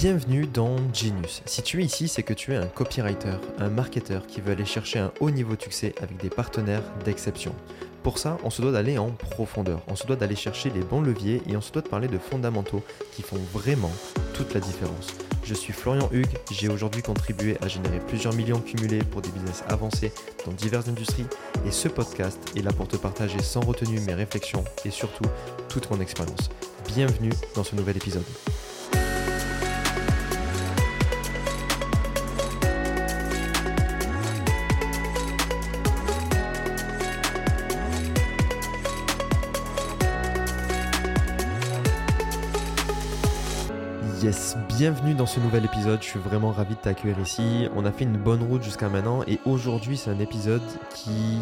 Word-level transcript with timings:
Bienvenue 0.00 0.46
dans 0.46 0.76
Genius. 0.94 1.42
Si 1.44 1.60
tu 1.60 1.82
es 1.82 1.84
ici, 1.84 2.08
c'est 2.08 2.22
que 2.22 2.32
tu 2.32 2.54
es 2.54 2.56
un 2.56 2.68
copywriter, 2.68 3.36
un 3.58 3.68
marketeur 3.68 4.26
qui 4.26 4.40
veut 4.40 4.52
aller 4.52 4.64
chercher 4.64 4.98
un 4.98 5.12
haut 5.20 5.30
niveau 5.30 5.56
de 5.56 5.60
succès 5.60 5.94
avec 6.00 6.16
des 6.16 6.30
partenaires 6.30 6.82
d'exception. 7.04 7.54
Pour 8.02 8.16
ça, 8.16 8.38
on 8.42 8.48
se 8.48 8.62
doit 8.62 8.72
d'aller 8.72 8.96
en 8.96 9.10
profondeur, 9.10 9.82
on 9.88 9.96
se 9.96 10.06
doit 10.06 10.16
d'aller 10.16 10.36
chercher 10.36 10.70
les 10.70 10.80
bons 10.80 11.02
leviers 11.02 11.42
et 11.46 11.54
on 11.54 11.60
se 11.60 11.70
doit 11.70 11.82
de 11.82 11.88
parler 11.88 12.08
de 12.08 12.16
fondamentaux 12.16 12.82
qui 13.12 13.20
font 13.20 13.36
vraiment 13.52 13.92
toute 14.32 14.54
la 14.54 14.60
différence. 14.60 15.08
Je 15.44 15.52
suis 15.52 15.74
Florian 15.74 16.08
Hugues, 16.12 16.38
j'ai 16.50 16.70
aujourd'hui 16.70 17.02
contribué 17.02 17.58
à 17.60 17.68
générer 17.68 17.98
plusieurs 17.98 18.32
millions 18.32 18.60
cumulés 18.60 19.04
pour 19.04 19.20
des 19.20 19.28
business 19.28 19.64
avancés 19.68 20.14
dans 20.46 20.52
diverses 20.52 20.88
industries 20.88 21.26
et 21.66 21.70
ce 21.70 21.88
podcast 21.88 22.38
est 22.56 22.62
là 22.62 22.72
pour 22.72 22.88
te 22.88 22.96
partager 22.96 23.42
sans 23.42 23.60
retenue 23.60 24.00
mes 24.00 24.14
réflexions 24.14 24.64
et 24.86 24.90
surtout 24.90 25.26
toute 25.68 25.90
mon 25.90 26.00
expérience. 26.00 26.48
Bienvenue 26.86 27.32
dans 27.54 27.64
ce 27.64 27.76
nouvel 27.76 27.98
épisode. 27.98 28.24
Yes, 44.22 44.58
bienvenue 44.68 45.14
dans 45.14 45.24
ce 45.24 45.40
nouvel 45.40 45.64
épisode. 45.64 46.02
Je 46.02 46.08
suis 46.08 46.18
vraiment 46.18 46.50
ravi 46.50 46.74
de 46.74 46.80
t'accueillir 46.80 47.18
ici. 47.20 47.68
On 47.74 47.86
a 47.86 47.92
fait 47.92 48.04
une 48.04 48.18
bonne 48.18 48.42
route 48.42 48.62
jusqu'à 48.62 48.90
maintenant 48.90 49.22
et 49.26 49.38
aujourd'hui 49.46 49.96
c'est 49.96 50.10
un 50.10 50.18
épisode 50.18 50.60
qui 50.94 51.38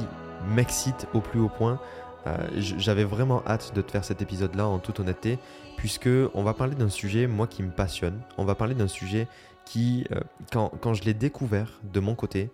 m'excite 0.55 1.09
au 1.13 1.21
plus 1.21 1.41
haut 1.41 1.49
point. 1.49 1.81
Euh, 2.29 2.37
j'avais 2.55 3.03
vraiment 3.03 3.43
hâte 3.49 3.75
de 3.75 3.83
te 3.83 3.91
faire 3.91 4.05
cet 4.05 4.23
épisode-là 4.23 4.69
en 4.69 4.79
toute 4.79 5.01
honnêteté, 5.01 5.41
puisque 5.77 6.09
on 6.35 6.45
va 6.45 6.55
parler 6.55 6.77
d'un 6.77 6.89
sujet 6.89 7.27
moi 7.27 7.49
qui 7.49 7.65
me 7.65 7.73
passionne. 7.73 8.21
On 8.37 8.45
va 8.45 8.55
parler 8.55 8.77
d'un 8.77 8.87
sujet 8.87 9.27
qui, 9.65 10.07
euh, 10.13 10.21
quand, 10.53 10.71
quand, 10.81 10.95
je 10.95 11.03
l'ai 11.03 11.15
découvert 11.15 11.81
de 11.83 11.99
mon 11.99 12.15
côté, 12.15 12.53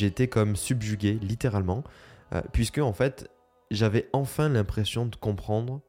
été 0.00 0.26
comme 0.26 0.56
subjugué 0.56 1.18
littéralement, 1.20 1.84
euh, 2.34 2.40
puisque 2.50 2.78
en 2.78 2.94
fait 2.94 3.30
j'avais 3.70 4.08
enfin 4.14 4.48
l'impression 4.48 5.04
de 5.04 5.16
comprendre 5.16 5.82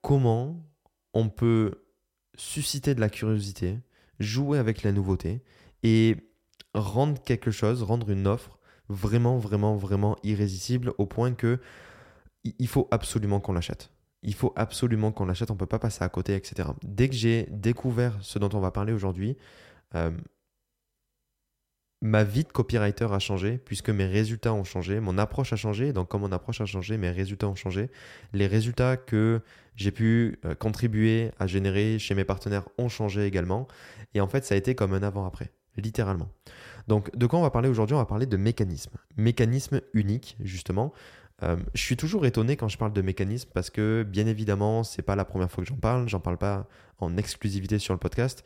comment 0.00 0.56
on 1.12 1.28
peut 1.28 1.82
susciter 2.36 2.94
de 2.94 3.00
la 3.00 3.08
curiosité, 3.08 3.78
jouer 4.20 4.58
avec 4.58 4.82
la 4.82 4.92
nouveauté 4.92 5.42
et 5.82 6.16
rendre 6.74 7.22
quelque 7.22 7.50
chose, 7.50 7.82
rendre 7.82 8.10
une 8.10 8.26
offre 8.26 8.58
vraiment, 8.88 9.38
vraiment, 9.38 9.76
vraiment 9.76 10.16
irrésistible 10.22 10.92
au 10.98 11.06
point 11.06 11.32
que 11.32 11.58
il 12.44 12.68
faut 12.68 12.86
absolument 12.90 13.40
qu'on 13.40 13.52
l'achète. 13.52 13.90
Il 14.22 14.34
faut 14.34 14.52
absolument 14.56 15.12
qu'on 15.12 15.26
l'achète, 15.26 15.50
on 15.50 15.54
ne 15.54 15.58
peut 15.58 15.66
pas 15.66 15.78
passer 15.78 16.04
à 16.04 16.08
côté, 16.08 16.34
etc. 16.34 16.68
Dès 16.82 17.08
que 17.08 17.14
j'ai 17.14 17.48
découvert 17.50 18.16
ce 18.20 18.38
dont 18.38 18.50
on 18.52 18.60
va 18.60 18.70
parler 18.70 18.92
aujourd'hui, 18.92 19.36
euh, 19.94 20.10
ma 22.02 22.24
vie 22.24 22.44
de 22.44 22.52
copywriter 22.52 23.08
a 23.10 23.18
changé 23.18 23.58
puisque 23.58 23.90
mes 23.90 24.06
résultats 24.06 24.52
ont 24.52 24.64
changé, 24.64 25.00
mon 25.00 25.18
approche 25.18 25.52
a 25.52 25.56
changé. 25.56 25.92
Donc, 25.92 26.08
comme 26.08 26.22
mon 26.22 26.32
approche 26.32 26.60
a 26.60 26.66
changé, 26.66 26.98
mes 26.98 27.10
résultats 27.10 27.48
ont 27.48 27.54
changé. 27.54 27.90
Les 28.32 28.46
résultats 28.46 28.96
que 28.96 29.40
j'ai 29.76 29.90
pu 29.90 30.38
euh, 30.44 30.54
contribuer 30.54 31.30
à 31.38 31.46
générer 31.46 31.98
chez 31.98 32.14
mes 32.14 32.24
partenaires 32.24 32.68
ont 32.78 32.88
changé 32.88 33.26
également. 33.26 33.66
Et 34.14 34.20
en 34.20 34.28
fait, 34.28 34.44
ça 34.44 34.54
a 34.54 34.58
été 34.58 34.74
comme 34.74 34.94
un 34.94 35.02
avant-après, 35.02 35.50
littéralement. 35.76 36.28
Donc, 36.88 37.14
de 37.16 37.26
quoi 37.26 37.38
on 37.38 37.42
va 37.42 37.50
parler 37.50 37.68
aujourd'hui? 37.68 37.94
On 37.94 37.98
va 37.98 38.06
parler 38.06 38.26
de 38.26 38.36
mécanismes. 38.36 38.96
Mécanismes 39.16 39.80
uniques, 39.92 40.36
justement. 40.40 40.92
Euh, 41.42 41.56
je 41.74 41.82
suis 41.82 41.96
toujours 41.96 42.24
étonné 42.24 42.56
quand 42.56 42.68
je 42.68 42.78
parle 42.78 42.92
de 42.92 43.02
mécanismes 43.02 43.50
parce 43.52 43.70
que, 43.70 44.06
bien 44.08 44.26
évidemment, 44.26 44.84
c'est 44.84 45.02
pas 45.02 45.16
la 45.16 45.24
première 45.24 45.50
fois 45.50 45.64
que 45.64 45.68
j'en 45.68 45.76
parle. 45.76 46.08
J'en 46.08 46.20
parle 46.20 46.38
pas 46.38 46.66
en 46.98 47.16
exclusivité 47.16 47.78
sur 47.78 47.92
le 47.92 47.98
podcast. 47.98 48.44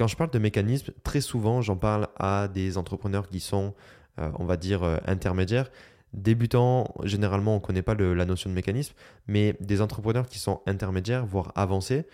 Quand 0.00 0.06
je 0.06 0.16
parle 0.16 0.30
de 0.30 0.38
mécanismes, 0.38 0.94
très 1.04 1.20
souvent, 1.20 1.60
j'en 1.60 1.76
parle 1.76 2.08
à 2.16 2.48
des 2.48 2.78
entrepreneurs 2.78 3.28
qui 3.28 3.38
sont, 3.38 3.74
euh, 4.18 4.30
on 4.38 4.46
va 4.46 4.56
dire, 4.56 4.82
euh, 4.82 4.96
intermédiaires. 5.04 5.70
Débutants, 6.14 6.94
généralement, 7.04 7.52
on 7.52 7.56
ne 7.56 7.60
connaît 7.60 7.82
pas 7.82 7.94
la 7.94 8.24
notion 8.24 8.48
de 8.48 8.54
mécanisme, 8.54 8.94
mais 9.26 9.56
des 9.60 9.82
entrepreneurs 9.82 10.26
qui 10.26 10.38
sont 10.38 10.62
intermédiaires, 10.64 11.26
voire 11.26 11.52
avancés. 11.54 12.06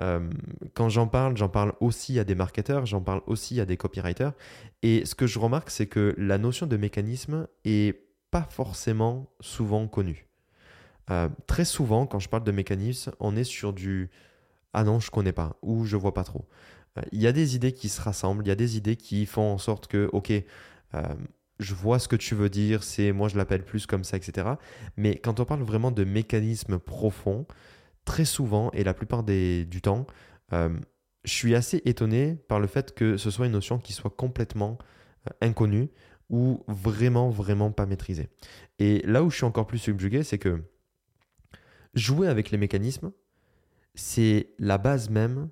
Euh, 0.00 0.26
quand 0.72 0.88
j'en 0.88 1.06
parle, 1.06 1.36
j'en 1.36 1.50
parle 1.50 1.74
aussi 1.80 2.18
à 2.18 2.24
des 2.24 2.34
marketeurs, 2.34 2.86
j'en 2.86 3.02
parle 3.02 3.20
aussi 3.26 3.60
à 3.60 3.66
des 3.66 3.76
copywriters. 3.76 4.32
Et 4.82 5.04
ce 5.04 5.14
que 5.14 5.26
je 5.26 5.38
remarque, 5.38 5.68
c'est 5.68 5.86
que 5.86 6.14
la 6.16 6.38
notion 6.38 6.66
de 6.66 6.78
mécanisme 6.78 7.46
est 7.66 8.06
pas 8.30 8.46
forcément 8.48 9.28
souvent 9.40 9.86
connue. 9.86 10.26
très 11.46 11.66
souvent, 11.66 12.06
quand 12.06 12.20
je 12.20 12.30
parle 12.30 12.44
de 12.44 12.52
mécanisme, 12.52 13.12
on 13.20 13.36
est 13.36 13.44
sur 13.44 13.74
du 13.74 14.10
ah 14.72 14.82
non, 14.82 14.98
je 14.98 15.10
connais 15.10 15.32
pas 15.32 15.56
ou 15.60 15.84
je 15.84 15.96
vois 15.96 16.14
pas 16.14 16.24
trop 16.24 16.46
il 17.12 17.20
y 17.20 17.26
a 17.26 17.32
des 17.32 17.56
idées 17.56 17.72
qui 17.72 17.88
se 17.88 18.00
rassemblent, 18.00 18.44
il 18.44 18.48
y 18.48 18.52
a 18.52 18.56
des 18.56 18.76
idées 18.76 18.96
qui 18.96 19.26
font 19.26 19.52
en 19.52 19.58
sorte 19.58 19.86
que, 19.86 20.08
ok, 20.12 20.30
euh, 20.30 21.02
je 21.58 21.74
vois 21.74 21.98
ce 21.98 22.08
que 22.08 22.16
tu 22.16 22.34
veux 22.34 22.48
dire, 22.48 22.82
c'est 22.82 23.12
moi 23.12 23.28
je 23.28 23.36
l'appelle 23.36 23.64
plus 23.64 23.86
comme 23.86 24.04
ça, 24.04 24.16
etc. 24.16 24.48
Mais 24.96 25.16
quand 25.16 25.40
on 25.40 25.44
parle 25.44 25.62
vraiment 25.62 25.90
de 25.90 26.04
mécanismes 26.04 26.78
profonds, 26.78 27.46
très 28.04 28.24
souvent 28.24 28.70
et 28.72 28.84
la 28.84 28.94
plupart 28.94 29.22
du 29.22 29.80
temps, 29.82 30.06
euh, 30.52 30.76
je 31.24 31.32
suis 31.32 31.54
assez 31.54 31.80
étonné 31.84 32.36
par 32.48 32.60
le 32.60 32.66
fait 32.66 32.94
que 32.94 33.16
ce 33.16 33.30
soit 33.30 33.46
une 33.46 33.52
notion 33.52 33.78
qui 33.78 33.92
soit 33.92 34.10
complètement 34.10 34.78
euh, 35.26 35.30
inconnue 35.40 35.88
ou 36.28 36.62
vraiment, 36.68 37.30
vraiment 37.30 37.70
pas 37.70 37.86
maîtrisée. 37.86 38.28
Et 38.78 39.02
là 39.06 39.22
où 39.22 39.30
je 39.30 39.36
suis 39.36 39.44
encore 39.44 39.66
plus 39.66 39.78
subjugué, 39.78 40.22
c'est 40.22 40.38
que 40.38 40.62
jouer 41.94 42.28
avec 42.28 42.50
les 42.50 42.58
mécanismes, 42.58 43.12
c'est 43.94 44.50
la 44.58 44.78
base 44.78 45.08
même 45.10 45.48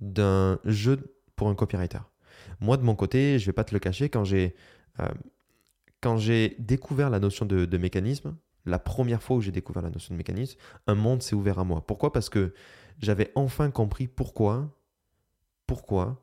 d'un 0.00 0.58
jeu 0.64 1.18
pour 1.36 1.48
un 1.48 1.54
copywriter. 1.54 2.00
Moi, 2.60 2.76
de 2.76 2.82
mon 2.82 2.94
côté, 2.94 3.38
je 3.38 3.46
vais 3.46 3.52
pas 3.52 3.64
te 3.64 3.74
le 3.74 3.78
cacher, 3.78 4.08
quand 4.08 4.24
j'ai 4.24 4.54
euh, 5.00 6.48
découvert 6.58 7.10
la 7.10 7.20
notion 7.20 7.46
de, 7.46 7.78
mécanisme, 7.78 8.36
la 8.64 8.78
première 8.78 9.22
fois 9.22 9.36
où 9.36 9.40
j'ai 9.40 9.52
découvert 9.52 9.82
la 9.82 9.90
notion 9.90 10.14
de 10.14 10.18
mécanisme, 10.18 10.58
un 10.86 10.94
monde 10.94 11.22
s'est 11.22 11.34
ouvert 11.34 11.58
à 11.58 11.64
moi. 11.64 11.86
Pourquoi? 11.86 12.12
Parce 12.12 12.28
que 12.28 12.52
j'avais 13.00 13.30
enfin 13.34 13.70
compris 13.70 14.08
pourquoi, 14.08 14.76
pourquoi 15.66 16.20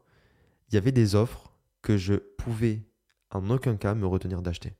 il 0.70 0.76
y 0.76 0.78
avait 0.78 0.92
des 0.92 1.16
offres 1.16 1.54
que 1.82 1.98
je 1.98 2.16
pouvais 2.16 2.84
en 3.32 3.50
aucun 3.50 3.78
cas 3.78 3.96
me 3.96 4.06
retenir 4.06 4.42
d'acheter. 4.42 4.74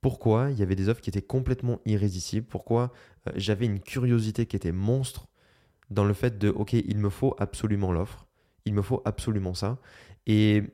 Pourquoi 0.00 0.50
il 0.50 0.58
y 0.58 0.62
avait 0.62 0.76
des 0.76 0.88
offres 0.88 1.00
qui 1.00 1.10
étaient 1.10 1.22
complètement 1.22 1.80
irrésistibles, 1.84 2.46
pourquoi 2.46 2.92
euh, 3.28 3.32
j'avais 3.36 3.66
une 3.66 3.80
curiosité 3.80 4.46
qui 4.46 4.56
était 4.56 4.72
monstre? 4.72 5.26
Dans 5.90 6.04
le 6.04 6.14
fait 6.14 6.38
de, 6.38 6.48
OK, 6.48 6.72
il 6.72 6.98
me 6.98 7.10
faut 7.10 7.34
absolument 7.38 7.92
l'offre, 7.92 8.26
il 8.64 8.74
me 8.74 8.82
faut 8.82 9.02
absolument 9.04 9.54
ça. 9.54 9.78
Et 10.26 10.64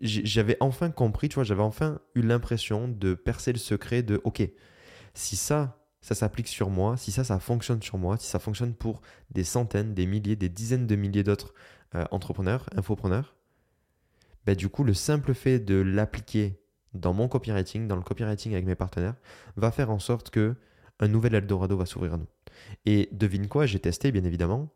j'avais 0.00 0.56
enfin 0.60 0.90
compris, 0.90 1.28
tu 1.28 1.34
vois, 1.34 1.44
j'avais 1.44 1.62
enfin 1.62 2.00
eu 2.14 2.22
l'impression 2.22 2.88
de 2.88 3.14
percer 3.14 3.52
le 3.52 3.58
secret 3.58 4.02
de, 4.02 4.20
OK, 4.24 4.42
si 5.14 5.36
ça, 5.36 5.78
ça 6.00 6.14
s'applique 6.14 6.48
sur 6.48 6.70
moi, 6.70 6.96
si 6.96 7.12
ça, 7.12 7.24
ça 7.24 7.38
fonctionne 7.38 7.82
sur 7.82 7.98
moi, 7.98 8.16
si 8.16 8.26
ça 8.26 8.38
fonctionne 8.38 8.74
pour 8.74 9.02
des 9.30 9.44
centaines, 9.44 9.94
des 9.94 10.06
milliers, 10.06 10.36
des 10.36 10.48
dizaines 10.48 10.86
de 10.86 10.96
milliers 10.96 11.24
d'autres 11.24 11.52
euh, 11.94 12.04
entrepreneurs, 12.10 12.66
infopreneurs, 12.76 13.34
ben, 14.46 14.56
du 14.56 14.68
coup, 14.68 14.84
le 14.84 14.94
simple 14.94 15.34
fait 15.34 15.58
de 15.58 15.74
l'appliquer 15.74 16.60
dans 16.94 17.12
mon 17.12 17.28
copywriting, 17.28 17.86
dans 17.86 17.96
le 17.96 18.02
copywriting 18.02 18.52
avec 18.52 18.64
mes 18.64 18.74
partenaires, 18.74 19.16
va 19.56 19.70
faire 19.70 19.90
en 19.90 19.98
sorte 19.98 20.30
que 20.30 20.56
un 21.00 21.08
nouvel 21.08 21.34
Eldorado 21.34 21.76
va 21.76 21.86
s'ouvrir 21.86 22.14
à 22.14 22.16
nous. 22.18 22.28
Et 22.84 23.08
devine 23.12 23.48
quoi, 23.48 23.66
j'ai 23.66 23.80
testé 23.80 24.12
bien 24.12 24.24
évidemment, 24.24 24.72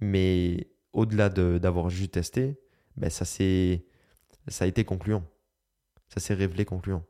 mais 0.00 0.68
au-delà 0.92 1.28
d'avoir 1.28 1.90
juste 1.90 2.12
testé, 2.12 2.58
ben 2.96 3.10
ça, 3.10 3.24
ça 3.24 4.64
a 4.64 4.66
été 4.66 4.84
concluant. 4.84 5.24
Ça 6.08 6.20
s'est 6.20 6.34
révélé 6.34 6.64
concluant. 6.64 7.04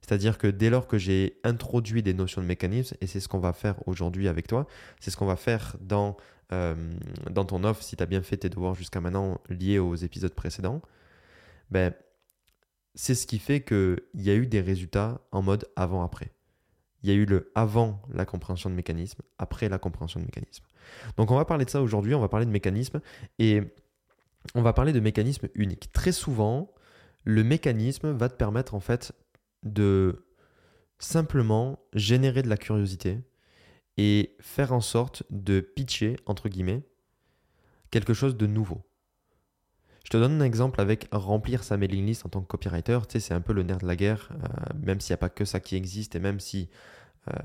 C'est-à-dire 0.00 0.38
que 0.38 0.46
dès 0.46 0.70
lors 0.70 0.86
que 0.86 0.98
j'ai 0.98 1.38
introduit 1.44 2.02
des 2.02 2.14
notions 2.14 2.40
de 2.40 2.46
mécanisme, 2.46 2.96
et 3.00 3.06
c'est 3.06 3.20
ce 3.20 3.28
qu'on 3.28 3.40
va 3.40 3.52
faire 3.52 3.76
aujourd'hui 3.86 4.28
avec 4.28 4.46
toi, 4.46 4.66
c'est 5.00 5.10
ce 5.10 5.16
qu'on 5.16 5.26
va 5.26 5.36
faire 5.36 5.76
dans, 5.80 6.16
euh, 6.52 6.74
dans 7.30 7.44
ton 7.44 7.64
offre, 7.64 7.82
si 7.82 7.96
tu 7.96 8.02
as 8.02 8.06
bien 8.06 8.22
fait 8.22 8.38
tes 8.38 8.48
devoirs 8.48 8.74
jusqu'à 8.74 9.00
maintenant 9.00 9.40
liés 9.48 9.78
aux 9.78 9.94
épisodes 9.94 10.34
précédents, 10.34 10.82
ben, 11.70 11.92
c'est 12.94 13.14
ce 13.14 13.26
qui 13.26 13.38
fait 13.38 13.62
qu'il 13.62 13.98
y 14.14 14.30
a 14.30 14.34
eu 14.34 14.46
des 14.46 14.60
résultats 14.60 15.20
en 15.30 15.42
mode 15.42 15.66
avant-après 15.76 16.32
il 17.02 17.10
y 17.10 17.12
a 17.12 17.16
eu 17.16 17.24
le 17.24 17.50
avant 17.54 18.02
la 18.12 18.24
compréhension 18.24 18.70
de 18.70 18.74
mécanisme, 18.74 19.22
après 19.38 19.68
la 19.68 19.78
compréhension 19.78 20.20
de 20.20 20.24
mécanisme. 20.24 20.64
Donc 21.16 21.30
on 21.30 21.36
va 21.36 21.44
parler 21.44 21.64
de 21.64 21.70
ça 21.70 21.82
aujourd'hui, 21.82 22.14
on 22.14 22.20
va 22.20 22.28
parler 22.28 22.46
de 22.46 22.50
mécanisme 22.50 23.00
et 23.38 23.62
on 24.54 24.62
va 24.62 24.72
parler 24.72 24.92
de 24.92 25.00
mécanisme 25.00 25.48
unique. 25.54 25.92
Très 25.92 26.12
souvent, 26.12 26.72
le 27.24 27.44
mécanisme 27.44 28.10
va 28.10 28.28
te 28.28 28.34
permettre 28.34 28.74
en 28.74 28.80
fait 28.80 29.12
de 29.62 30.24
simplement 30.98 31.78
générer 31.94 32.42
de 32.42 32.48
la 32.48 32.56
curiosité 32.56 33.20
et 33.96 34.36
faire 34.40 34.72
en 34.72 34.80
sorte 34.80 35.24
de 35.30 35.60
pitcher, 35.60 36.16
entre 36.26 36.48
guillemets, 36.48 36.82
quelque 37.90 38.14
chose 38.14 38.36
de 38.36 38.46
nouveau. 38.46 38.87
Je 40.08 40.10
te 40.10 40.16
donne 40.16 40.40
un 40.40 40.44
exemple 40.44 40.80
avec 40.80 41.06
remplir 41.12 41.62
sa 41.62 41.76
mailing 41.76 42.06
list 42.06 42.24
en 42.24 42.30
tant 42.30 42.40
que 42.40 42.46
copywriter. 42.46 42.98
Tu 43.06 43.12
sais, 43.12 43.20
c'est 43.20 43.34
un 43.34 43.42
peu 43.42 43.52
le 43.52 43.62
nerf 43.62 43.76
de 43.76 43.86
la 43.86 43.94
guerre, 43.94 44.30
euh, 44.32 44.74
même 44.80 45.02
s'il 45.02 45.12
n'y 45.12 45.16
a 45.16 45.18
pas 45.18 45.28
que 45.28 45.44
ça 45.44 45.60
qui 45.60 45.76
existe 45.76 46.16
et 46.16 46.18
même 46.18 46.40
si 46.40 46.70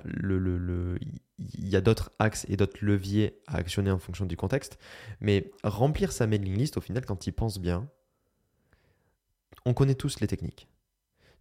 le, 0.06 0.98
il 1.40 1.68
y 1.68 1.76
a 1.76 1.82
d'autres 1.82 2.14
axes 2.20 2.46
et 2.48 2.56
d'autres 2.56 2.78
leviers 2.80 3.42
à 3.48 3.58
actionner 3.58 3.92
en 3.92 4.00
fonction 4.00 4.26
du 4.26 4.38
contexte. 4.38 4.80
Mais 5.20 5.52
remplir 5.66 6.14
sa 6.14 6.26
mailing 6.26 6.58
list, 6.58 6.78
au 6.78 6.82
final, 6.82 7.06
quand 7.06 7.28
il 7.28 7.34
pense 7.34 7.60
bien, 7.60 7.90
on 9.66 9.74
connaît 9.74 9.96
tous 9.96 10.22
les 10.22 10.28
techniques. 10.28 10.70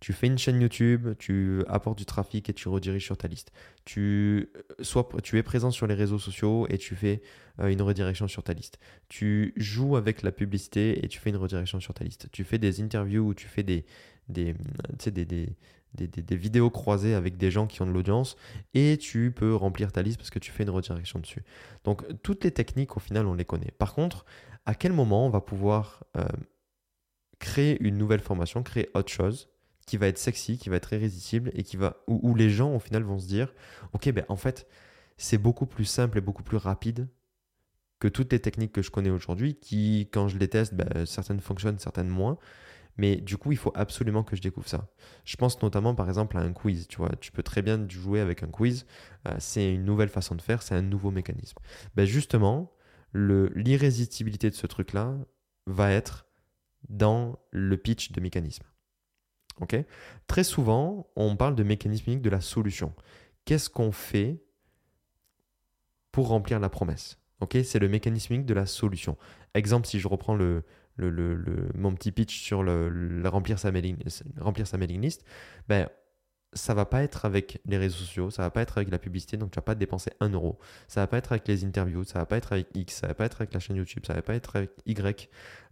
Tu 0.03 0.13
fais 0.13 0.27
une 0.27 0.37
chaîne 0.37 0.61
YouTube, 0.61 1.11
tu 1.17 1.63
apportes 1.69 1.97
du 1.97 2.05
trafic 2.05 2.51
et 2.51 2.53
tu 2.53 2.69
rediriges 2.69 3.05
sur 3.05 3.17
ta 3.17 3.29
liste. 3.29 3.53
Tu, 3.85 4.51
euh, 4.97 5.21
tu 5.23 5.39
es 5.39 5.45
présent 5.45 5.71
sur 5.71 5.87
les 5.87 5.95
réseaux 5.95 6.19
sociaux 6.19 6.67
et 6.71 6.77
tu 6.77 6.97
fais 6.97 7.23
euh, 7.61 7.69
une 7.69 7.81
redirection 7.83 8.27
sur 8.27 8.43
ta 8.43 8.53
liste. 8.53 8.81
Tu 9.09 9.53
joues 9.57 9.95
avec 9.95 10.23
la 10.23 10.33
publicité 10.33 11.05
et 11.05 11.09
tu 11.09 11.21
fais 11.21 11.31
une 11.31 11.37
redirection 11.37 11.79
sur 11.79 11.95
ta 11.95 12.03
liste. 12.03 12.27
Tu 12.33 12.43
fais 12.43 12.59
des 12.59 12.83
interviews 12.83 13.29
ou 13.29 13.33
tu 13.33 13.47
fais 13.47 13.63
des, 13.63 13.87
des, 14.29 14.57
des, 15.05 15.25
des, 15.25 15.55
des, 15.95 16.09
des, 16.09 16.37
vidéos 16.37 16.71
croisées 16.71 17.15
avec 17.15 17.37
des 17.37 17.53
gens 17.53 17.69
qui 17.69 17.81
ont 17.81 17.87
de 17.87 17.93
l'audience 17.93 18.37
et 18.75 18.99
tu 18.99 19.31
peux 19.31 19.55
remplir 19.55 19.93
ta 19.93 20.03
liste 20.03 20.19
parce 20.19 20.31
que 20.31 20.41
tu 20.41 20.51
fais 20.51 20.65
une 20.65 20.71
redirection 20.71 21.21
dessus. 21.21 21.45
Donc 21.85 22.03
toutes 22.25 22.43
les 22.43 22.51
techniques 22.51 22.97
au 22.97 23.01
final 23.01 23.29
on 23.29 23.35
les 23.35 23.45
connaît. 23.45 23.71
Par 23.79 23.95
contre, 23.95 24.25
à 24.67 24.75
quel 24.75 24.95
moment 24.95 25.27
on 25.29 25.31
va 25.31 25.41
pouvoir 25.41 26.03
euh, 26.17 26.25
créer 27.39 27.81
une 27.81 27.99
nouvelle 27.99 28.21
formation, 28.21 28.65
créer 28.65 28.91
autre 28.95 29.13
chose 29.13 29.52
qui 29.87 29.97
va 29.97 30.09
être 30.09 30.19
sexy, 30.19 30.59
qui 30.59 30.69
va 30.69 30.77
être 30.77 30.93
irrésistible 30.93 31.51
et 31.55 31.63
qui 31.63 31.77
va 31.77 31.97
où, 32.07 32.35
les 32.35 32.51
gens 32.51 32.75
au 32.75 32.79
final 32.79 33.03
vont 33.03 33.19
se 33.19 33.27
dire 33.27 33.53
ok 33.93 34.11
ben 34.13 34.25
en 34.29 34.37
fait 34.37 34.69
c'est 35.17 35.39
beaucoup 35.39 35.67
plus 35.67 35.85
simple 35.85 36.19
et 36.19 36.21
beaucoup 36.21 36.43
plus 36.43 36.57
rapide 36.57 37.09
que 37.99 38.09
toutes 38.09 38.33
les 38.33 38.41
techniques 38.41 38.73
que 38.73 38.83
je 38.83 38.91
connais 38.91 39.11
aujourd'hui 39.11 39.55
qui 39.55 40.09
quand 40.13 40.29
je 40.29 40.39
les 40.39 40.49
teste 40.49 40.75
ben, 40.75 41.07
certaines 41.07 41.41
fonctionnent 41.41 41.79
certaines 41.79 42.09
moins. 42.09 42.39
Mais 42.99 43.17
du 43.17 43.39
coup 43.39 43.53
il 43.53 43.59
faut 43.59 43.73
absolument 43.75 44.23
que 44.23 44.37
je 44.37 44.43
découvre 44.43 44.69
ça. 44.69 44.89
Je 45.25 45.37
pense 45.37 45.61
notamment 45.63 45.95
par 45.95 46.09
exemple 46.09 46.37
à 46.37 46.41
un 46.41 46.53
quiz 46.53 46.89
tu 46.89 46.99
vois. 46.99 47.11
Tu 47.21 47.33
peux 47.33 47.43
très 47.43 47.63
bien 47.63 47.89
jouer 47.89 48.21
avec 48.21 48.43
un 48.43 48.49
quiz. 48.49 48.87
Euh, 49.29 49.35
c'est 49.39 49.73
une 49.73 49.85
nouvelle 49.85 50.11
façon 50.11 50.35
de 50.35 50.43
faire 50.43 50.63
c'est 50.63 50.75
un 50.75 50.83
nouveau 50.83 51.11
mécanisme. 51.11 51.59
Ben 51.97 52.05
justement 52.05 52.73
l'irrésistibilité 53.15 54.49
de 54.51 54.55
ce 54.55 54.67
truc 54.67 54.93
là 54.93 55.15
va 55.67 55.91
être 55.91 56.27
dans 56.89 57.39
le 57.51 57.77
pitch 57.77 58.13
de 58.13 58.21
mécanisme 58.21 58.65
Très 60.27 60.45
souvent, 60.45 61.07
on 61.17 61.37
parle 61.37 61.55
de 61.55 61.63
mécanisme 61.63 62.11
unique 62.11 62.23
de 62.23 62.31
la 62.31 62.41
solution. 62.41 62.95
Qu'est-ce 63.45 63.71
qu'on 63.71 63.93
fait 63.93 64.43
pour 66.11 66.29
remplir 66.29 66.61
la 66.61 66.69
promesse? 66.69 67.19
C'est 67.65 67.81
le 67.81 67.89
mécanisme 67.89 68.35
unique 68.35 68.47
de 68.47 68.55
la 68.55 68.67
solution. 68.67 69.17
Exemple, 69.55 69.87
si 69.87 69.99
je 69.99 70.07
reprends 70.07 70.37
le, 70.37 70.65
mon 71.75 71.95
petit 71.95 72.13
pitch 72.13 72.41
sur 72.41 72.63
le, 72.63 73.23
remplir, 73.27 73.59
sa 73.59 73.73
mailing, 73.73 73.97
remplir 74.39 74.67
sa 74.67 74.79
mailing 74.79 75.01
list, 75.01 75.25
ben, 75.69 75.89
ça 76.55 76.75
va 76.75 76.85
pas 76.85 77.03
être 77.03 77.25
avec 77.25 77.61
les 77.65 77.79
réseaux 77.79 77.99
sociaux, 77.99 78.31
ça 78.31 78.43
va 78.43 78.51
pas 78.51 78.61
être 78.63 78.77
avec 78.79 78.91
la 78.91 78.99
publicité, 78.99 79.37
donc 79.37 79.51
tu 79.51 79.57
vas 79.57 79.63
pas 79.63 79.75
dépenser 79.75 80.11
un 80.21 80.29
euro. 80.29 80.59
Ça 80.87 81.01
va 81.01 81.07
pas 81.07 81.17
être 81.19 81.33
avec 81.33 81.49
les 81.49 81.65
interviews, 81.65 82.05
ça 82.05 82.19
va 82.19 82.27
pas 82.27 82.37
être 82.37 82.53
avec 82.53 82.69
X, 82.75 82.97
ça 82.97 83.07
va 83.07 83.15
pas 83.15 83.25
être 83.25 83.41
avec 83.41 83.55
la 83.55 83.61
chaîne 83.61 83.77
YouTube, 83.77 84.05
ça 84.07 84.15
va 84.15 84.23
pas 84.23 84.35
être 84.35 84.57
avec 84.57 84.71
Y. 84.87 85.31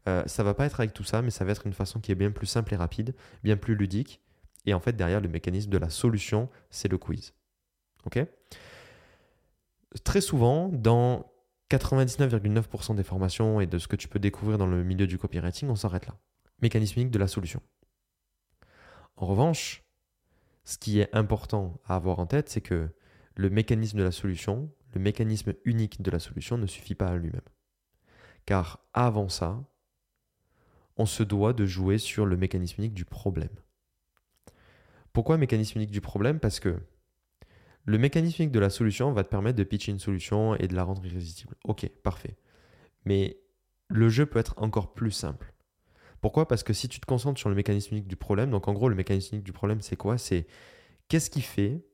Euh, 0.08 0.22
ça 0.26 0.42
va 0.42 0.54
pas 0.54 0.64
être 0.64 0.80
avec 0.80 0.94
tout 0.94 1.04
ça, 1.04 1.20
mais 1.20 1.30
ça 1.30 1.44
va 1.44 1.52
être 1.52 1.66
une 1.66 1.74
façon 1.74 2.00
qui 2.00 2.12
est 2.12 2.14
bien 2.14 2.30
plus 2.30 2.46
simple 2.46 2.72
et 2.72 2.76
rapide, 2.76 3.14
bien 3.44 3.56
plus 3.56 3.74
ludique. 3.74 4.22
Et 4.66 4.74
en 4.74 4.80
fait, 4.80 4.94
derrière 4.94 5.20
le 5.20 5.28
mécanisme 5.28 5.70
de 5.70 5.78
la 5.78 5.90
solution, 5.90 6.48
c'est 6.70 6.88
le 6.88 6.98
quiz. 6.98 7.34
Ok? 8.06 8.24
Très 10.04 10.20
souvent, 10.20 10.68
dans 10.68 11.30
99,9% 11.70 12.94
des 12.94 13.02
formations 13.02 13.60
et 13.60 13.66
de 13.66 13.78
ce 13.78 13.88
que 13.88 13.96
tu 13.96 14.08
peux 14.08 14.18
découvrir 14.18 14.58
dans 14.58 14.66
le 14.66 14.82
milieu 14.82 15.06
du 15.06 15.18
copywriting, 15.18 15.68
on 15.68 15.76
s'arrête 15.76 16.06
là. 16.06 16.16
Mécanisme 16.62 17.00
unique 17.00 17.12
de 17.12 17.18
la 17.18 17.26
solution. 17.26 17.60
En 19.16 19.26
revanche, 19.26 19.82
ce 20.70 20.78
qui 20.78 21.00
est 21.00 21.12
important 21.12 21.80
à 21.84 21.96
avoir 21.96 22.20
en 22.20 22.26
tête, 22.26 22.48
c'est 22.48 22.60
que 22.60 22.90
le 23.34 23.50
mécanisme 23.50 23.98
de 23.98 24.04
la 24.04 24.12
solution, 24.12 24.72
le 24.94 25.00
mécanisme 25.00 25.52
unique 25.64 26.00
de 26.00 26.12
la 26.12 26.20
solution 26.20 26.58
ne 26.58 26.66
suffit 26.66 26.94
pas 26.94 27.08
à 27.08 27.16
lui-même. 27.16 27.40
Car 28.46 28.78
avant 28.94 29.28
ça, 29.28 29.68
on 30.96 31.06
se 31.06 31.24
doit 31.24 31.54
de 31.54 31.66
jouer 31.66 31.98
sur 31.98 32.24
le 32.24 32.36
mécanisme 32.36 32.82
unique 32.82 32.94
du 32.94 33.04
problème. 33.04 33.50
Pourquoi 35.12 35.38
mécanisme 35.38 35.78
unique 35.78 35.90
du 35.90 36.00
problème? 36.00 36.38
Parce 36.38 36.60
que 36.60 36.78
le 37.84 37.98
mécanisme 37.98 38.42
unique 38.42 38.54
de 38.54 38.60
la 38.60 38.70
solution 38.70 39.12
va 39.12 39.24
te 39.24 39.28
permettre 39.28 39.58
de 39.58 39.64
pitcher 39.64 39.90
une 39.90 39.98
solution 39.98 40.54
et 40.54 40.68
de 40.68 40.76
la 40.76 40.84
rendre 40.84 41.04
irrésistible. 41.04 41.56
Ok, 41.64 41.88
parfait. 42.04 42.36
Mais 43.04 43.40
le 43.88 44.08
jeu 44.08 44.24
peut 44.24 44.38
être 44.38 44.54
encore 44.56 44.94
plus 44.94 45.10
simple. 45.10 45.49
Pourquoi? 46.20 46.46
Parce 46.46 46.62
que 46.62 46.72
si 46.72 46.88
tu 46.88 47.00
te 47.00 47.06
concentres 47.06 47.40
sur 47.40 47.48
le 47.48 47.54
mécanisme 47.54 47.94
unique 47.94 48.08
du 48.08 48.16
problème, 48.16 48.50
donc 48.50 48.68
en 48.68 48.72
gros 48.72 48.88
le 48.88 48.94
mécanisme 48.94 49.36
unique 49.36 49.46
du 49.46 49.52
problème 49.52 49.80
c'est 49.80 49.96
quoi? 49.96 50.18
C'est 50.18 50.46
qu'est-ce 51.08 51.30
qui 51.30 51.40
fait 51.40 51.84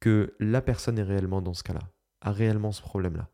que 0.00 0.34
la 0.40 0.62
personne 0.62 0.98
est 0.98 1.02
réellement 1.02 1.42
dans 1.42 1.54
ce 1.54 1.62
cas-là, 1.62 1.80
a 2.22 2.32
réellement 2.32 2.72
ce 2.72 2.80
problème-là? 2.80 3.28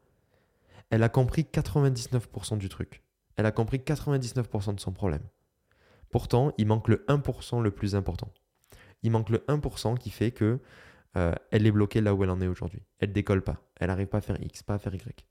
Elle 0.91 1.03
a 1.03 1.09
compris 1.09 1.43
99% 1.43 2.59
du 2.59 2.69
truc. 2.69 3.03
Elle 3.37 3.47
a 3.47 3.53
compris 3.53 3.79
99% 3.79 4.75
de 4.75 4.81
son 4.81 4.93
problème. 4.93 5.23
Pourtant, 6.11 6.53
il 6.59 6.67
manque 6.67 6.89
le 6.89 7.05
1% 7.09 7.63
le 7.63 7.71
plus 7.71 7.95
important. 7.95 8.33
Il 9.03 9.11
manque 9.11 9.31
le 9.31 9.39
1% 9.49 9.99
qui 9.99 10.11
fait 10.11 10.31
que 10.31 10.61
euh, 11.17 11.33
elle 11.51 11.67
est 11.67 11.73
bloquée 11.73 12.01
là 12.01 12.15
où 12.15 12.25
elle 12.25 12.31
en 12.31 12.41
est 12.41 12.47
aujourd'hui. 12.47 12.83
Elle 12.99 13.13
décolle 13.13 13.43
pas. 13.43 13.61
Elle 13.79 13.89
n'arrive 13.89 14.07
pas 14.07 14.19
à 14.19 14.21
faire 14.21 14.41
X, 14.41 14.63
pas 14.63 14.75
à 14.75 14.79
faire 14.79 14.95
Y. 14.95 15.27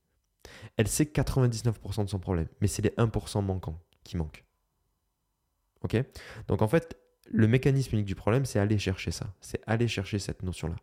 Elle 0.77 0.87
sait 0.87 1.05
99% 1.05 2.03
de 2.03 2.09
son 2.09 2.19
problème, 2.19 2.47
mais 2.61 2.67
c'est 2.67 2.81
les 2.81 2.91
1% 2.91 3.43
manquants 3.43 3.79
qui 4.03 4.17
manquent. 4.17 4.45
Donc 6.47 6.61
en 6.61 6.67
fait, 6.67 6.97
le 7.31 7.47
mécanisme 7.47 7.95
unique 7.95 8.05
du 8.05 8.15
problème, 8.15 8.45
c'est 8.45 8.59
aller 8.59 8.77
chercher 8.77 9.11
ça. 9.11 9.33
C'est 9.41 9.61
aller 9.65 9.87
chercher 9.87 10.19
cette 10.19 10.43
notion-là. 10.43 10.75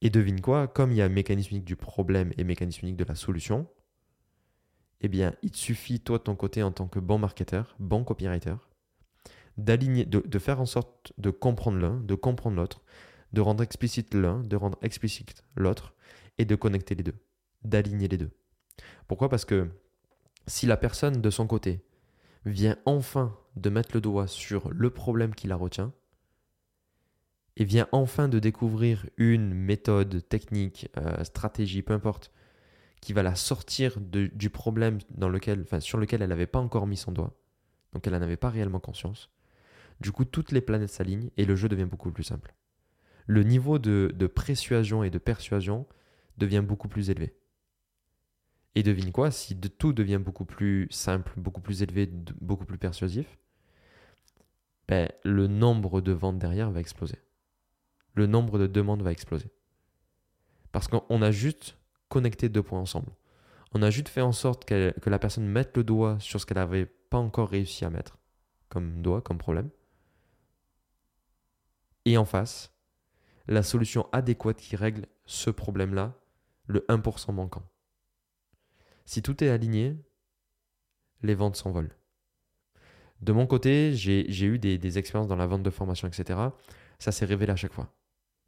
Et 0.00 0.10
devine 0.10 0.40
quoi, 0.40 0.68
comme 0.68 0.92
il 0.92 0.98
y 0.98 1.02
a 1.02 1.08
mécanisme 1.08 1.54
unique 1.54 1.64
du 1.64 1.76
problème 1.76 2.32
et 2.36 2.44
mécanisme 2.44 2.84
unique 2.86 2.98
de 2.98 3.04
la 3.04 3.14
solution, 3.14 3.66
eh 5.00 5.08
bien, 5.08 5.34
il 5.42 5.50
te 5.50 5.56
suffit, 5.56 6.00
toi, 6.00 6.18
de 6.18 6.24
ton 6.24 6.36
côté, 6.36 6.62
en 6.62 6.72
tant 6.72 6.88
que 6.88 6.98
bon 6.98 7.18
marketeur, 7.18 7.74
bon 7.78 8.04
copywriter, 8.04 8.56
d'aligner, 9.56 10.04
de, 10.04 10.38
faire 10.38 10.60
en 10.60 10.66
sorte 10.66 11.12
de 11.18 11.30
comprendre 11.30 11.78
l'un, 11.78 12.00
de 12.00 12.14
comprendre 12.14 12.56
l'autre, 12.56 12.82
de 13.32 13.40
rendre 13.40 13.62
explicite 13.62 14.14
l'un, 14.14 14.40
de 14.40 14.56
rendre 14.56 14.78
explicite 14.82 15.42
l'autre, 15.56 15.94
et 16.38 16.44
de 16.44 16.54
connecter 16.54 16.94
les 16.94 17.02
deux, 17.02 17.16
d'aligner 17.62 18.08
les 18.08 18.18
deux. 18.18 18.30
Pourquoi? 19.06 19.28
Parce 19.28 19.44
que 19.44 19.70
si 20.46 20.66
la 20.66 20.76
personne 20.76 21.20
de 21.20 21.30
son 21.30 21.46
côté 21.46 21.84
vient 22.44 22.76
enfin 22.84 23.36
de 23.56 23.70
mettre 23.70 23.90
le 23.94 24.00
doigt 24.00 24.26
sur 24.26 24.70
le 24.70 24.90
problème 24.90 25.34
qui 25.34 25.46
la 25.46 25.56
retient, 25.56 25.92
et 27.56 27.64
vient 27.64 27.88
enfin 27.92 28.28
de 28.28 28.38
découvrir 28.38 29.06
une 29.16 29.54
méthode, 29.54 30.28
technique, 30.28 30.88
euh, 30.96 31.22
stratégie, 31.24 31.82
peu 31.82 31.92
importe, 31.92 32.32
qui 33.00 33.12
va 33.12 33.22
la 33.22 33.34
sortir 33.34 33.98
du 34.00 34.50
problème 34.50 34.98
sur 35.78 35.98
lequel 35.98 36.22
elle 36.22 36.28
n'avait 36.30 36.46
pas 36.46 36.58
encore 36.58 36.86
mis 36.86 36.96
son 36.96 37.12
doigt. 37.12 37.36
Donc 37.92 38.06
elle 38.06 38.14
n'en 38.14 38.22
avait 38.22 38.36
pas 38.36 38.48
réellement 38.48 38.80
conscience. 38.80 39.30
Du 40.00 40.10
coup, 40.10 40.24
toutes 40.24 40.52
les 40.52 40.62
planètes 40.62 40.90
s'alignent 40.90 41.30
et 41.36 41.44
le 41.44 41.54
jeu 41.54 41.68
devient 41.68 41.84
beaucoup 41.84 42.10
plus 42.10 42.24
simple. 42.24 42.54
Le 43.26 43.42
niveau 43.42 43.78
de, 43.78 44.10
de 44.14 44.26
persuasion 44.26 45.04
et 45.04 45.10
de 45.10 45.18
persuasion 45.18 45.86
devient 46.38 46.64
beaucoup 46.66 46.88
plus 46.88 47.10
élevé. 47.10 47.36
Et 48.74 48.82
devine 48.82 49.12
quoi, 49.12 49.30
si 49.30 49.58
tout 49.58 49.92
devient 49.92 50.20
beaucoup 50.22 50.44
plus 50.44 50.88
simple, 50.90 51.32
beaucoup 51.36 51.60
plus 51.60 51.82
élevé, 51.82 52.06
beaucoup 52.40 52.64
plus 52.64 52.78
persuasif, 52.78 53.38
ben, 54.88 55.08
le 55.22 55.46
nombre 55.46 56.00
de 56.00 56.12
ventes 56.12 56.38
derrière 56.38 56.70
va 56.70 56.80
exploser. 56.80 57.18
Le 58.14 58.26
nombre 58.26 58.58
de 58.58 58.66
demandes 58.66 59.02
va 59.02 59.12
exploser. 59.12 59.50
Parce 60.72 60.88
qu'on 60.88 61.22
a 61.22 61.30
juste 61.30 61.78
connecter 62.08 62.48
deux 62.48 62.62
points 62.62 62.80
ensemble. 62.80 63.12
On 63.72 63.82
a 63.82 63.90
juste 63.90 64.08
fait 64.08 64.20
en 64.20 64.32
sorte 64.32 64.64
que 64.64 64.92
la 65.06 65.18
personne 65.18 65.46
mette 65.46 65.76
le 65.76 65.84
doigt 65.84 66.18
sur 66.20 66.40
ce 66.40 66.46
qu'elle 66.46 66.58
n'avait 66.58 66.86
pas 66.86 67.18
encore 67.18 67.48
réussi 67.48 67.84
à 67.84 67.90
mettre 67.90 68.18
comme 68.68 69.02
doigt, 69.02 69.20
comme 69.20 69.38
problème. 69.38 69.70
Et 72.04 72.16
en 72.18 72.24
face, 72.24 72.72
la 73.46 73.62
solution 73.62 74.08
adéquate 74.12 74.58
qui 74.58 74.76
règle 74.76 75.06
ce 75.26 75.50
problème-là, 75.50 76.14
le 76.66 76.84
1% 76.88 77.32
manquant. 77.32 77.62
Si 79.04 79.22
tout 79.22 79.42
est 79.44 79.48
aligné, 79.48 79.96
les 81.22 81.34
ventes 81.34 81.56
s'envolent. 81.56 81.94
De 83.20 83.32
mon 83.32 83.46
côté, 83.46 83.94
j'ai 83.94 84.46
eu 84.46 84.58
des, 84.58 84.98
expériences 84.98 85.28
dans 85.28 85.36
la 85.36 85.46
vente 85.46 85.62
de 85.62 85.70
formation, 85.70 86.08
etc. 86.08 86.38
Ça 86.98 87.12
s'est 87.12 87.24
révélé 87.24 87.52
à 87.52 87.56
chaque 87.56 87.72
fois. 87.72 87.94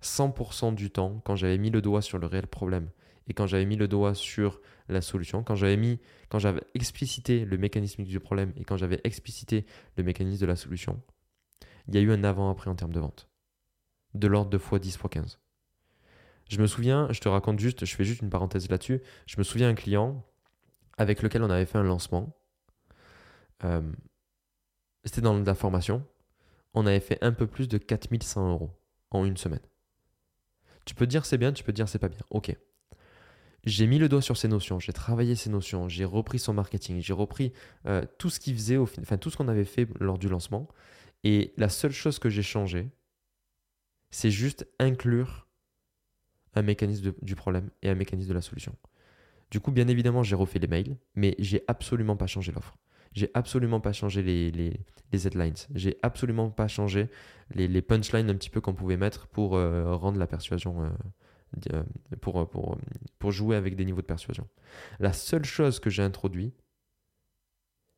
100% 0.03 0.75
du 0.75 0.91
temps, 0.91 1.21
quand 1.25 1.37
j'avais 1.37 1.59
mis 1.59 1.71
le 1.71 1.81
doigt 1.81 2.03
sur 2.03 2.19
le 2.19 2.27
réel 2.27 2.47
problème 2.47 2.91
et 3.29 3.35
quand 3.35 3.47
j'avais 3.47 3.65
mis 3.65 3.77
le 3.77 3.89
doigt 3.89 4.15
sur 4.15 4.61
la 4.89 5.01
solution, 5.01 5.43
quand 5.43 5.55
j'avais 5.55 6.63
explicité 6.75 7.45
le 7.45 7.59
mécanisme 7.59 8.05
du 8.05 8.21
problème 8.21 8.53
et 8.57 8.65
quand 8.65 8.77
j'avais 8.77 9.01
explicité 9.05 9.65
le 9.97 10.05
mécanisme 10.05 10.43
de 10.43 10.47
la 10.47 10.57
solution, 10.57 11.01
il 11.89 11.95
y 11.95 11.99
a 11.99 12.01
eu 12.01 12.13
un 12.13 12.25
avant-après 12.25 12.71
en 12.71 12.75
termes 12.75 12.93
de 12.93 13.01
vente. 13.01 13.29
De 14.15 14.27
l'ordre 14.27 14.51
de 14.51 14.59
x10, 14.59 14.99
x15. 14.99 15.39
Je 16.49 16.61
me 16.61 16.67
souviens, 16.67 17.09
je 17.11 17.21
te 17.21 17.29
raconte 17.29 17.59
juste, 17.59 17.85
je 17.85 17.97
fais 17.97 18.05
juste 18.05 18.23
une 18.23 18.31
parenthèse 18.31 18.69
là-dessus. 18.69 19.03
Je 19.27 19.37
me 19.39 19.43
souviens 19.43 19.69
un 19.69 19.75
client 19.75 20.25
avec 20.99 21.23
lequel 21.23 21.43
on 21.43 21.51
avait 21.51 21.67
fait 21.67 21.79
un 21.79 21.83
lancement. 21.83 22.37
Euh, 23.65 23.83
c'était 25.05 25.21
dans 25.21 25.39
la 25.39 25.55
formation. 25.55 26.07
On 26.75 26.87
avait 26.87 27.01
fait 27.01 27.19
un 27.23 27.33
peu 27.33 27.47
plus 27.47 27.69
de 27.69 27.79
4100 27.79 28.51
euros 28.51 28.71
en 29.11 29.25
une 29.25 29.37
semaine. 29.37 29.61
Tu 30.85 30.95
peux 30.95 31.07
dire 31.07 31.25
c'est 31.27 31.39
bien, 31.39 31.53
tu 31.53 31.65
peux 31.65 31.73
dire 31.73 31.89
c'est 31.89 31.99
pas 31.99 32.09
bien. 32.09 32.21
Ok. 32.31 32.57
J'ai 33.65 33.89
mis 33.89 33.99
le 33.99 34.09
doigt 34.09 34.23
sur 34.23 34.37
ces 34.37 34.47
notions, 34.47 34.79
j'ai 34.79 34.93
travaillé 34.93 35.35
ces 35.35 35.51
notions, 35.51 35.89
j'ai 35.89 36.05
repris 36.05 36.39
son 36.39 36.55
marketing, 36.55 37.01
j'ai 37.01 37.13
repris 37.13 37.53
euh, 37.87 38.05
tout 38.17 38.31
ce 38.31 38.39
qu'il 38.39 38.55
faisait, 38.55 38.77
enfin 38.77 39.17
tout 39.17 39.29
ce 39.29 39.37
qu'on 39.37 39.49
avait 39.49 39.65
fait 39.65 39.89
lors 39.99 40.19
du 40.19 40.29
lancement. 40.29 40.69
Et 41.25 41.53
la 41.57 41.69
seule 41.69 41.91
chose 41.91 42.21
que 42.21 42.31
j'ai 42.31 42.45
changé, 42.45 42.89
c'est 44.11 44.31
juste 44.31 44.69
inclure 44.79 45.49
un 46.55 46.63
mécanisme 46.63 47.13
du 47.23 47.35
problème 47.35 47.71
et 47.83 47.89
un 47.89 47.97
mécanisme 47.97 48.29
de 48.29 48.35
la 48.35 48.41
solution. 48.41 48.77
Du 49.51 49.61
coup, 49.61 49.71
bien 49.71 49.89
évidemment, 49.89 50.23
j'ai 50.23 50.35
refait 50.35 50.59
les 50.59 50.67
mails, 50.67 50.97
mais 51.15 51.35
j'ai 51.39 51.63
absolument 51.69 52.17
pas 52.17 52.27
changé 52.27 52.53
l'offre. 52.53 52.77
J'ai 53.13 53.31
absolument 53.35 53.81
pas 53.81 53.93
changé 53.93 54.23
les, 54.23 54.81
headlines. 55.13 55.55
J'ai 55.75 55.97
absolument 56.03 56.51
pas 56.51 56.69
changé 56.69 57.09
les, 57.55 57.83
punchlines 57.83 58.29
un 58.29 58.35
petit 58.35 58.51
peu 58.51 58.61
qu'on 58.61 58.75
pouvait 58.75 58.97
mettre 58.97 59.27
pour 59.29 59.57
euh, 59.57 59.95
rendre 59.95 60.19
la 60.19 60.27
persuasion, 60.27 60.83
euh, 60.83 60.89
euh, 61.73 61.83
pour, 62.21 62.49
pour, 62.51 62.77
pour 63.19 63.31
jouer 63.31 63.57
avec 63.57 63.77
des 63.77 63.85
niveaux 63.85 64.03
de 64.03 64.07
persuasion. 64.07 64.47
La 64.99 65.13
seule 65.13 65.45
chose 65.45 65.81
que 65.81 65.89
j'ai 65.89 66.03
introduit, 66.03 66.53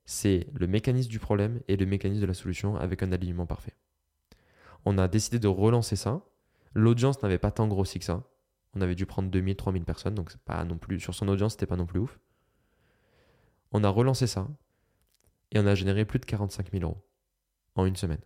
c'est 0.05 0.47
le 0.55 0.67
mécanisme 0.67 1.11
du 1.11 1.19
problème 1.19 1.61
et 1.69 1.77
le 1.77 1.85
mécanisme 1.85 2.23
de 2.23 2.27
la 2.27 2.35
solution 2.35 2.77
avec 2.77 3.03
un 3.03 3.13
alignement 3.13 3.45
parfait. 3.45 3.75
On 4.85 4.97
a 4.97 5.09
décidé 5.09 5.39
de 5.39 5.49
relancer 5.49 5.97
ça. 5.97 6.23
L'audience 6.75 7.23
n'avait 7.23 7.39
pas 7.39 7.51
tant 7.51 7.69
grossi 7.69 7.99
que 7.99 8.05
ça. 8.05 8.23
On 8.79 8.81
avait 8.81 8.95
dû 8.95 9.07
prendre 9.07 9.29
2000, 9.29 9.57
3000 9.57 9.85
personnes, 9.85 10.15
donc 10.15 10.31
c'est 10.31 10.41
pas 10.41 10.65
non 10.65 10.79
plus 10.79 11.01
sur 11.01 11.13
son 11.13 11.27
audience, 11.27 11.53
c'était 11.53 11.67
pas 11.67 11.77
non 11.77 11.87
plus 11.87 11.99
ouf. 11.99 12.21
On 13.73 13.83
a 13.83 13.89
relancé 13.89 14.29
ça 14.29 14.49
et 15.51 15.59
on 15.59 15.67
a 15.67 15.75
généré 15.75 16.05
plus 16.05 16.21
de 16.21 16.25
45 16.25 16.71
000 16.71 16.85
euros 16.85 17.05
en 17.75 17.87
une 17.87 17.97
semaine. 17.97 18.21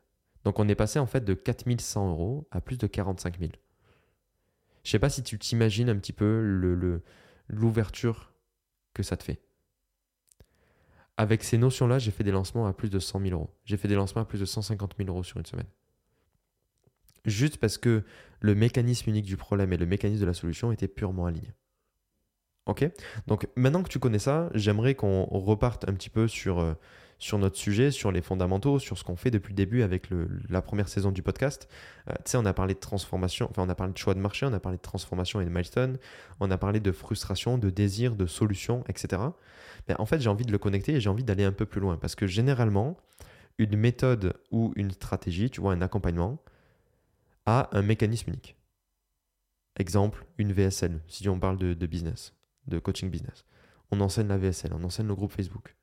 Donc 0.45 0.59
on 0.59 0.69
est 0.69 0.75
passé 0.75 0.99
en 0.99 1.07
fait 1.07 1.25
de 1.25 1.33
4100 1.33 2.11
euros 2.11 2.47
à 2.51 2.61
plus 2.61 2.77
de 2.77 2.87
45 2.87 3.39
000. 3.39 3.53
Je 4.85 4.91
sais 4.91 4.99
pas 4.99 5.09
si 5.09 5.23
tu 5.23 5.39
t'imagines 5.39 5.89
un 5.89 5.97
petit 5.97 6.13
peu 6.13 6.41
l'ouverture 7.49 8.35
que 8.93 9.03
ça 9.03 9.17
te 9.17 9.25
fait. 9.25 9.41
Avec 11.17 11.45
ces 11.45 11.57
notions-là, 11.57 11.99
j'ai 11.99 12.11
fait 12.11 12.25
des 12.25 12.31
lancements 12.31 12.67
à 12.67 12.75
plus 12.75 12.91
de 12.91 12.99
100 12.99 13.21
000 13.21 13.33
euros. 13.33 13.57
J'ai 13.65 13.79
fait 13.79 13.89
des 13.89 13.95
lancements 13.95 14.23
à 14.23 14.27
plus 14.27 14.41
de 14.41 14.45
150 14.45 14.97
000 14.99 15.09
euros 15.09 15.23
sur 15.23 15.39
une 15.39 15.47
semaine. 15.47 15.69
Juste 17.25 17.59
parce 17.59 17.79
que 17.79 18.05
le 18.41 18.55
mécanisme 18.55 19.11
unique 19.11 19.27
du 19.27 19.37
problème 19.37 19.73
et 19.73 19.77
le 19.77 19.87
mécanisme 19.87 20.21
de 20.21 20.27
la 20.27 20.35
solution 20.35 20.73
étaient 20.73 20.89
purement 20.89 21.27
alignés. 21.27 21.53
Ok? 22.67 22.89
Donc 23.27 23.49
maintenant 23.57 23.83
que 23.83 23.89
tu 23.89 23.99
connais 23.99 24.19
ça, 24.19 24.49
j'aimerais 24.55 24.95
qu'on 24.95 25.25
reparte 25.25 25.89
un 25.89 25.95
petit 25.95 26.11
peu 26.11 26.29
sur, 26.29 26.61
euh, 26.61 26.75
sur 27.19 27.39
notre 27.39 27.57
sujet, 27.57 27.91
sur 27.91 28.13
les 28.13 28.23
fondamentaux, 28.23 28.79
sur 28.79 28.99
ce 28.99 29.05
qu'on 29.05 29.17
fait 29.17 29.31
depuis 29.33 29.53
le 29.53 29.57
début 29.57 29.83
avec 29.83 30.09
la 30.49 30.63
première 30.63 30.89
saison 30.89 31.11
du 31.11 31.23
podcast. 31.23 31.69
Euh, 32.09 32.15
tu 32.25 32.33
sais, 32.33 32.37
on 32.37 32.45
a 32.45 32.53
parlé 32.53 32.75
de 32.75 32.79
transformation, 32.81 33.49
enfin 33.51 33.63
on 33.65 33.69
a 33.69 33.75
parlé 33.75 33.93
de 33.93 33.99
choix 33.99 34.15
de 34.15 34.21
marché, 34.21 34.47
on 34.47 34.53
a 34.53 34.61
parlé 34.61 34.79
de 34.79 34.83
transformation 34.83 35.41
et 35.41 35.45
de 35.45 35.51
milestone, 35.51 35.99
on 36.39 36.51
a 36.53 36.59
parlé 36.59 36.79
de 36.79 36.93
frustration, 36.93 37.59
de 37.59 37.71
désir, 37.71 38.15
de 38.15 38.27
solution, 38.27 38.85
etc. 38.89 39.23
Mais 39.89 39.95
en 39.99 40.07
fait, 40.07 40.21
j'ai 40.21 40.29
envie 40.29 40.45
de 40.45 40.53
le 40.53 40.59
connecter 40.59 40.95
et 40.95 41.01
j'ai 41.01 41.11
envie 41.11 41.25
d'aller 41.25 41.45
un 41.45 41.53
peu 41.53 41.67
plus 41.67 41.81
loin 41.81 41.97
parce 41.97 42.15
que 42.15 42.29
généralement, 42.29 42.97
une 43.59 43.77
méthode 43.77 44.35
ou 44.53 44.73
une 44.77 44.93
stratégie, 44.93 45.51
tu 45.51 45.61
vois, 45.61 45.73
un 45.73 45.83
accompagnement, 45.83 46.39
a 47.47 47.69
un 47.73 47.83
mécanisme 47.83 48.31
unique. 48.31 48.57
Exemple, 49.77 50.27
une 50.39 50.53
VSL, 50.53 51.01
si 51.07 51.29
on 51.29 51.39
parle 51.39 51.57
de, 51.57 51.87
business, 51.87 52.35
de 52.67 52.79
coaching 52.79 53.11
business. 53.11 53.45
On 53.91 54.01
enseigne 54.01 54.29
la 54.29 54.39
VSL, 54.39 54.73
on 54.75 54.85
enseigne 54.85 55.09
le 55.09 55.15
groupe 55.15 55.33
Facebook. 55.33 55.77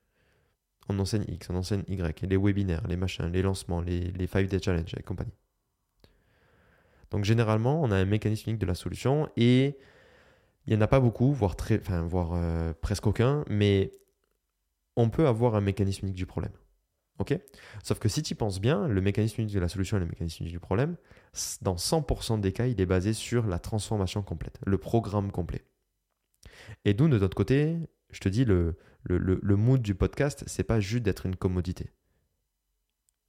On 0.88 0.98
enseigne 1.00 1.26
X, 1.28 1.50
on 1.50 1.56
enseigne 1.56 1.84
Y, 1.88 2.22
les 2.22 2.38
webinaires, 2.38 2.86
les 2.88 2.98
machins, 2.98 3.32
les 3.32 3.42
lancements, 3.42 3.82
les, 3.82 4.12
les 4.12 4.28
5-day 4.28 4.60
challenge 4.62 4.94
et 4.98 5.04
compagnie. 5.04 5.34
Donc 7.12 7.26
généralement, 7.26 7.82
on 7.82 7.92
a 7.92 7.96
un 7.96 8.06
mécanisme 8.06 8.50
unique 8.50 8.62
de 8.62 8.66
la 8.66 8.76
solution 8.76 9.30
et 9.36 9.78
il 10.66 10.74
n'y 10.74 10.78
en 10.78 10.82
a 10.82 10.88
pas 10.88 11.00
beaucoup, 11.00 11.34
voire 11.34 11.56
euh, 12.34 12.74
presque 12.82 13.08
aucun, 13.08 13.44
mais 13.50 13.92
on 14.96 15.10
peut 15.10 15.28
avoir 15.28 15.56
un 15.56 15.62
mécanisme 15.62 16.06
unique 16.06 16.18
du 16.18 16.26
problème. 16.26 16.52
Sauf 17.84 18.00
que 18.00 18.10
si 18.10 18.24
tu 18.24 18.36
penses 18.36 18.60
bien, 18.60 18.88
le 18.88 19.02
mécanisme 19.02 19.42
unique 19.42 19.54
de 19.54 19.60
la 19.60 19.68
solution 19.68 19.98
et 19.98 20.00
le 20.00 20.06
mécanisme 20.06 20.44
unique 20.44 20.54
du 20.54 20.60
problème, 20.60 20.96
dans 21.62 21.76
100% 21.76 22.40
des 22.40 22.52
cas, 22.52 22.68
il 22.68 22.80
est 22.80 22.86
basé 22.86 23.14
sur 23.14 23.46
la 23.46 23.60
transformation 23.60 24.22
complète, 24.22 24.60
le 24.66 24.78
programme 24.78 25.32
complet. 25.32 25.66
Et 26.86 26.94
d'où, 26.94 27.08
de 27.08 27.18
notre 27.18 27.36
côté, 27.36 27.78
je 28.12 28.20
te 28.20 28.30
dis, 28.30 28.46
le, 28.46 28.76
mood 29.44 29.82
du 29.82 29.96
podcast, 29.96 30.44
c'est 30.48 30.64
pas 30.64 30.80
juste 30.80 31.04
d'être 31.04 31.26
une 31.26 31.36
commodité. 31.36 31.92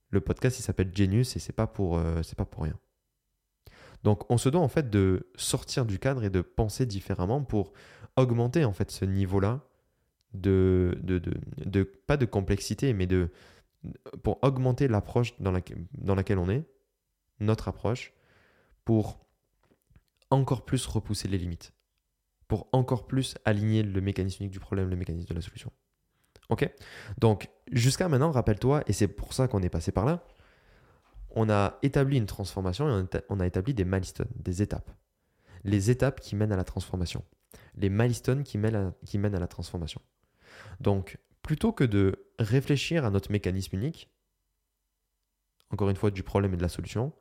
Le 0.09 0.21
podcast, 0.21 0.59
il 0.59 0.63
s'appelle 0.63 0.91
Genius 0.93 1.35
et 1.35 1.39
c'est 1.39 1.53
pas 1.53 1.67
pour, 1.67 1.97
euh, 1.97 2.21
pas 2.35 2.45
pour 2.45 2.63
rien. 2.63 2.77
Donc, 4.03 4.29
on 4.29 4.37
se 4.37 4.49
doit 4.49 4.61
en 4.61 4.67
fait 4.67 4.89
de 4.89 5.29
sortir 5.35 5.85
du 5.85 5.99
cadre 5.99 6.23
et 6.23 6.29
de 6.29 6.41
penser 6.41 6.85
différemment 6.85 7.43
pour 7.43 7.71
augmenter 8.17 8.65
en 8.65 8.73
fait 8.73 8.91
ce 8.91 9.05
niveau-là 9.05 9.61
de, 10.33 10.97
pas 12.07 12.17
de 12.17 12.25
complexité, 12.25 12.93
mais 12.93 13.07
de, 13.07 13.29
pour 14.23 14.39
augmenter 14.43 14.87
l'approche 14.87 15.39
dans, 15.39 15.53
dans 15.93 16.15
laquelle 16.15 16.37
on 16.37 16.49
est, 16.49 16.65
notre 17.39 17.67
approche, 17.67 18.13
pour 18.85 19.25
encore 20.29 20.65
plus 20.65 20.85
repousser 20.85 21.27
les 21.27 21.37
limites, 21.37 21.73
pour 22.47 22.69
encore 22.71 23.07
plus 23.07 23.35
aligner 23.45 23.83
le 23.83 24.01
mécanisme 24.01 24.43
unique 24.43 24.53
du 24.53 24.59
problème, 24.59 24.89
le 24.89 24.95
mécanisme 24.95 25.27
de 25.27 25.33
la 25.33 25.41
solution. 25.41 25.71
Ok? 26.49 26.69
Donc, 27.17 27.49
jusqu'à 27.71 28.07
maintenant, 28.09 28.31
rappelle-toi, 28.31 28.83
et 28.87 28.93
c'est 28.93 29.07
pour 29.07 29.33
ça 29.33 29.47
qu'on 29.47 29.61
est 29.61 29.69
passé 29.69 29.91
par 29.91 30.05
là, 30.05 30.23
on 31.31 31.49
a 31.49 31.77
établi 31.81 32.17
une 32.17 32.25
transformation 32.25 32.87
et 32.89 33.07
on 33.29 33.39
a 33.39 33.47
établi 33.47 33.73
des 33.73 33.85
milestones, 33.85 34.27
des 34.35 34.61
étapes. 34.61 34.91
Les 35.63 35.89
étapes 35.89 36.19
qui 36.19 36.35
mènent 36.35 36.51
à 36.51 36.57
la 36.57 36.65
transformation. 36.65 37.23
Les 37.75 37.89
milestones 37.89 38.43
qui 38.43 38.57
mènent 38.57 38.93
qui 39.05 39.17
mènent 39.17 39.35
à 39.35 39.39
la 39.39 39.47
transformation. 39.47 40.01
Donc, 40.81 41.17
plutôt 41.51 41.73
que 41.73 41.83
de 41.83 42.31
réfléchir 42.39 43.03
à 43.03 43.09
notre 43.09 43.29
mécanisme 43.29 43.75
unique, 43.75 44.09
encore 45.69 45.89
une 45.89 45.97
fois 45.97 46.09
du 46.09 46.23
problème 46.23 46.53
et 46.53 46.55
de 46.55 46.61
la 46.61 46.69
solution, 46.69 47.11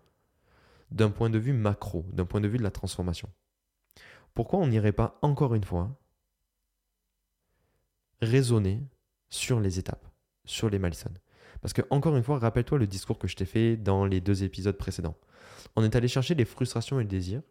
d'un 0.93 1.11
point 1.11 1.31
de 1.31 1.39
vue 1.41 1.53
macro, 1.53 2.07
d'un 2.13 2.27
point 2.27 2.41
de 2.41 2.47
vue 2.47 2.57
de 2.57 2.63
la 2.63 2.71
transformation. 2.71 3.29
Pourquoi 4.33 4.61
on 4.61 4.69
n'irait 4.69 4.93
pas 4.93 5.19
encore 5.23 5.57
une 5.57 5.65
fois 5.65 5.99
raisonner 8.23 8.87
sur 9.31 9.59
les 9.59 9.81
étapes, 9.81 10.07
sur 10.45 10.71
les 10.71 10.79
milestones? 10.79 11.19
Parce 11.61 11.73
que, 11.73 11.83
encore 11.91 12.17
une 12.17 12.23
fois, 12.23 12.39
rappelle-toi 12.39 12.79
le 12.79 12.87
discours 12.87 13.19
que 13.19 13.27
je 13.27 13.35
t'ai 13.35 13.47
fait 13.47 13.77
dans 13.77 14.05
les 14.05 14.21
deux 14.21 14.45
épisodes 14.45 14.79
précédents. 14.79 15.19
On 15.75 15.83
est 15.83 15.97
allé 15.97 16.07
chercher 16.07 16.37
les 16.37 16.45
frustrations 16.45 17.01
et 17.01 17.03
le 17.03 17.09
désir, 17.09 17.43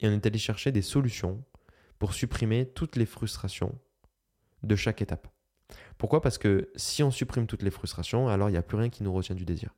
et 0.00 0.08
on 0.08 0.12
est 0.12 0.26
allé 0.26 0.38
chercher 0.38 0.72
des 0.72 0.82
solutions 0.82 1.42
pour 1.98 2.12
supprimer 2.12 2.66
toutes 2.66 2.96
les 2.96 3.06
frustrations 3.06 3.78
de 4.62 4.76
chaque 4.76 5.00
étape. 5.00 5.26
Pourquoi? 5.98 6.20
Parce 6.20 6.38
que 6.38 6.70
si 6.76 7.02
on 7.02 7.10
supprime 7.10 7.46
toutes 7.46 7.62
les 7.62 7.70
frustrations, 7.70 8.28
alors 8.28 8.48
il 8.48 8.52
n'y 8.52 8.58
a 8.58 8.62
plus 8.62 8.76
rien 8.76 8.88
qui 8.88 9.02
nous 9.02 9.12
retient 9.12 9.34
du 9.34 9.44
désir. 9.44 9.74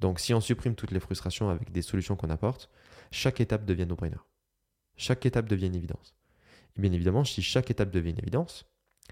Donc 0.00 0.18
si 0.18 0.34
on 0.34 0.40
supprime 0.40 0.74
toutes 0.74 0.90
les 0.90 1.00
frustrations 1.00 1.48
avec 1.48 1.70
des 1.70 1.82
solutions 1.82 2.16
qu'on 2.16 2.30
apporte, 2.30 2.70
chaque 3.10 3.40
étape 3.40 3.64
devient 3.64 3.86
no-brainer. 3.86 4.16
Chaque 4.96 5.24
étape 5.26 5.48
devient 5.48 5.66
une 5.66 5.76
évidence. 5.76 6.14
Et 6.76 6.80
bien 6.80 6.92
évidemment, 6.92 7.24
si 7.24 7.42
chaque 7.42 7.70
étape 7.70 7.90
devient 7.90 8.10
une 8.10 8.18
évidence, 8.18 8.66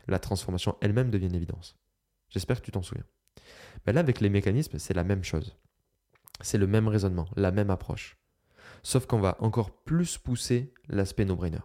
la 0.09 0.19
transformation 0.19 0.77
elle-même 0.81 1.11
devient 1.11 1.27
une 1.27 1.35
évidence. 1.35 1.77
J'espère 2.29 2.61
que 2.61 2.65
tu 2.65 2.73
t'en 2.73 2.83
souviens. 2.83 3.05
Mais 3.87 3.93
là, 3.93 4.01
avec 4.01 4.21
les 4.21 4.31
mécanismes, 4.31 4.79
c'est 4.79 4.95
la 4.95 5.05
même 5.05 5.25
chose. 5.25 5.57
C'est 6.41 6.59
le 6.59 6.67
même 6.67 6.89
raisonnement, 6.89 7.29
la 7.37 7.51
même 7.51 7.71
approche. 7.71 8.17
Sauf 8.83 9.07
qu'on 9.07 9.21
va 9.21 9.37
encore 9.41 9.71
plus 9.71 10.19
pousser 10.19 10.73
l'aspect 10.89 11.25
no-brainer 11.25 11.61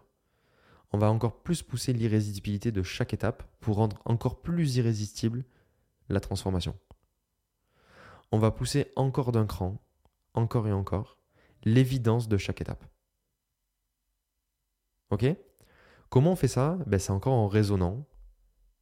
on 0.91 0.97
va 0.97 1.09
encore 1.09 1.41
plus 1.43 1.61
pousser 1.63 1.93
l'irrésistibilité 1.93 2.71
de 2.71 2.83
chaque 2.83 3.13
étape 3.13 3.43
pour 3.59 3.77
rendre 3.77 4.01
encore 4.05 4.41
plus 4.41 4.77
irrésistible 4.77 5.45
la 6.09 6.19
transformation. 6.19 6.77
On 8.31 8.39
va 8.39 8.51
pousser 8.51 8.91
encore 8.95 9.31
d'un 9.31 9.45
cran, 9.45 9.81
encore 10.33 10.67
et 10.67 10.71
encore, 10.71 11.17
l'évidence 11.63 12.27
de 12.27 12.37
chaque 12.37 12.61
étape. 12.61 12.85
Ok? 15.09 15.25
Comment 16.09 16.33
on 16.33 16.35
fait 16.35 16.47
ça? 16.47 16.77
Ben, 16.85 16.99
C'est 16.99 17.11
encore 17.11 17.33
en 17.33 17.47
raisonnant, 17.47 18.05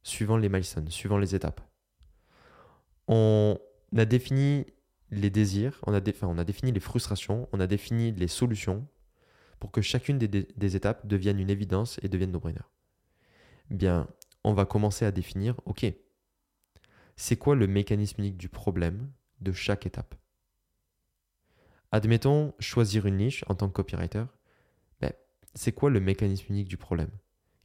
suivant 0.02 0.36
les 0.36 0.48
milestones, 0.48 0.90
suivant 0.90 1.18
les 1.18 1.34
étapes. 1.34 1.60
On 3.08 3.58
a 3.96 4.04
défini 4.04 4.66
les 5.10 5.30
désirs, 5.30 5.80
on 5.86 5.94
a, 5.94 6.00
on 6.22 6.38
a 6.38 6.44
défini 6.44 6.72
les 6.72 6.80
frustrations, 6.80 7.48
on 7.52 7.60
a 7.60 7.66
défini 7.66 8.12
les 8.12 8.28
solutions, 8.28 8.86
pour 9.64 9.70
que 9.70 9.80
chacune 9.80 10.18
des, 10.18 10.76
étapes 10.76 11.06
devienne 11.06 11.40
une 11.40 11.48
évidence 11.48 11.98
et 12.02 12.10
devienne 12.10 12.32
no-brainer. 12.32 12.60
Bien, 13.70 14.06
on 14.44 14.52
va 14.52 14.66
commencer 14.66 15.06
à 15.06 15.10
définir, 15.10 15.58
ok, 15.64 15.86
c'est 17.16 17.38
quoi 17.38 17.54
le 17.56 17.66
mécanisme 17.66 18.20
unique 18.20 18.36
du 18.36 18.50
problème 18.50 19.10
de 19.40 19.52
chaque 19.52 19.86
étape? 19.86 20.16
Admettons, 21.92 22.52
choisir 22.58 23.06
une 23.06 23.16
niche 23.16 23.42
en 23.46 23.54
tant 23.54 23.68
que 23.68 23.72
copywriter, 23.72 24.24
ben, 25.00 25.14
c'est 25.54 25.72
quoi 25.72 25.88
le 25.88 25.98
mécanisme 25.98 26.52
unique 26.52 26.68
du 26.68 26.76
problème? 26.76 27.10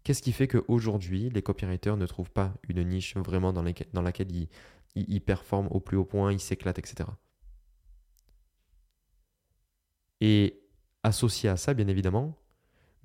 Qu'est-ce 0.05 0.21
qui 0.21 0.31
fait 0.31 0.47
qu'aujourd'hui, 0.47 1.29
les 1.29 1.41
copywriters 1.41 1.97
ne 1.97 2.05
trouvent 2.05 2.31
pas 2.31 2.53
une 2.69 2.81
niche 2.81 3.17
vraiment 3.17 3.51
dans, 3.51 3.61
laquelle 3.61 4.31
ils, 4.31 4.47
ils 4.95 5.21
performent 5.21 5.67
au 5.67 5.81
plus 5.81 5.97
haut 5.97 6.05
point, 6.05 6.31
ils 6.31 6.39
s'éclatent, 6.39 6.79
etc. 6.79 7.09
Et 10.21 10.63
associé 11.03 11.49
à 11.49 11.57
ça, 11.57 11.73
bien 11.73 11.87
évidemment, 11.87 12.37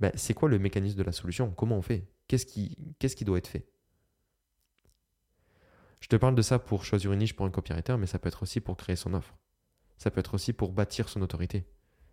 ben, 0.01 0.13
c'est 0.15 0.35
quoi 0.35 0.49
le 0.49 0.59
mécanisme 0.59 0.99
de 0.99 1.03
la 1.03 1.13
solution? 1.13 1.51
Comment 1.51 1.77
on 1.77 1.83
fait? 1.83 2.09
Qu'est-ce 2.29 2.47
qui, 2.47 2.77
qu'est-ce 2.99 3.17
qui 3.17 3.25
doit 3.25 3.39
être 3.39 3.49
fait? 3.49 3.67
Je 6.01 6.09
te 6.09 6.17
parle 6.17 6.35
de 6.35 6.43
ça 6.43 6.59
pour 6.59 6.85
choisir 6.85 7.13
une 7.13 7.21
niche 7.21 7.35
pour 7.35 7.47
un 7.47 7.51
copywriter, 7.51 7.97
mais 7.97 8.07
ça 8.07 8.19
peut 8.19 8.29
être 8.29 8.43
aussi 8.43 8.61
pour 8.61 8.77
créer 8.77 8.97
son 8.97 9.15
offre. 9.15 9.37
Ça 9.97 10.11
peut 10.11 10.21
être 10.21 10.35
aussi 10.35 10.53
pour 10.53 10.73
bâtir 10.73 11.09
son 11.09 11.23
autorité. 11.23 11.65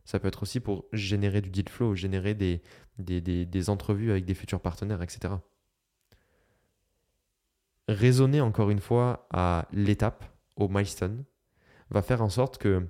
Ça 0.06 0.20
peut 0.20 0.28
être 0.28 0.44
aussi 0.44 0.60
pour 0.60 0.86
générer 0.94 1.42
du 1.42 1.50
deal 1.50 1.68
flow, 1.70 1.96
générer 1.96 2.34
des, 2.34 2.62
des, 2.98 3.22
des, 3.22 3.70
entrevues 3.70 4.12
avec 4.12 4.26
des 4.26 4.34
futurs 4.34 4.62
partenaires, 4.62 5.02
etc. 5.02 5.36
Raisonner 7.88 8.42
encore 8.42 8.70
une 8.70 8.80
fois 8.80 9.28
à 9.30 9.68
l'étape, 9.74 10.24
au 10.56 10.68
milestone, 10.70 11.24
va 11.90 12.02
faire 12.02 12.22
en 12.22 12.30
sorte 12.30 12.58
que 12.58 12.88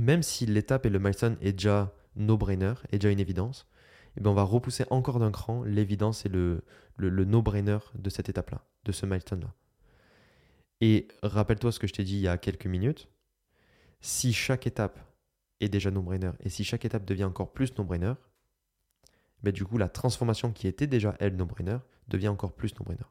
même 0.00 0.22
si 0.22 0.46
l'étape 0.46 0.86
et 0.86 0.90
le 0.90 0.98
milestone 0.98 1.36
est 1.40 1.52
déjà 1.52 1.94
no-brainer, 2.16 2.74
est 2.90 2.98
déjà 2.98 3.10
une 3.10 3.20
évidence, 3.20 3.66
eh 4.16 4.20
bien 4.20 4.30
on 4.30 4.34
va 4.34 4.42
repousser 4.42 4.84
encore 4.90 5.18
d'un 5.18 5.30
cran 5.30 5.62
l'évidence 5.62 6.26
et 6.26 6.28
le 6.28 6.62
no-brainer 6.98 7.78
de 7.94 8.10
cette 8.10 8.28
étape-là, 8.28 8.64
de 8.84 8.92
ce 8.92 9.06
milestone-là. 9.06 9.54
Et 10.80 11.08
rappelle-toi 11.22 11.72
ce 11.72 11.78
que 11.78 11.86
je 11.86 11.92
t'ai 11.92 12.04
dit 12.04 12.16
il 12.16 12.22
y 12.22 12.28
a 12.28 12.38
quelques 12.38 12.66
minutes, 12.66 13.08
si 14.00 14.32
chaque 14.32 14.66
étape 14.66 14.98
est 15.60 15.68
déjà 15.68 15.90
no-brainer 15.90 16.32
et 16.40 16.48
si 16.48 16.64
chaque 16.64 16.84
étape 16.84 17.04
devient 17.04 17.24
encore 17.24 17.52
plus 17.52 17.76
no-brainer, 17.78 18.14
ben 19.42 19.52
du 19.52 19.64
coup 19.64 19.78
la 19.78 19.88
transformation 19.88 20.52
qui 20.52 20.66
était 20.66 20.86
déjà 20.86 21.16
elle 21.20 21.36
no-brainer 21.36 21.78
devient 22.08 22.28
encore 22.28 22.54
plus 22.54 22.74
no-brainer. 22.78 23.06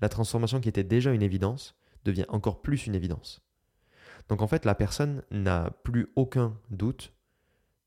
La 0.00 0.08
transformation 0.08 0.60
qui 0.60 0.68
était 0.68 0.84
déjà 0.84 1.12
une 1.12 1.22
évidence 1.22 1.76
devient 2.04 2.26
encore 2.28 2.62
plus 2.62 2.86
une 2.86 2.96
évidence. 2.96 3.40
Donc 4.28 4.42
en 4.42 4.48
fait, 4.48 4.64
la 4.64 4.74
personne 4.74 5.22
n'a 5.30 5.70
plus 5.84 6.08
aucun 6.16 6.58
doute 6.70 7.12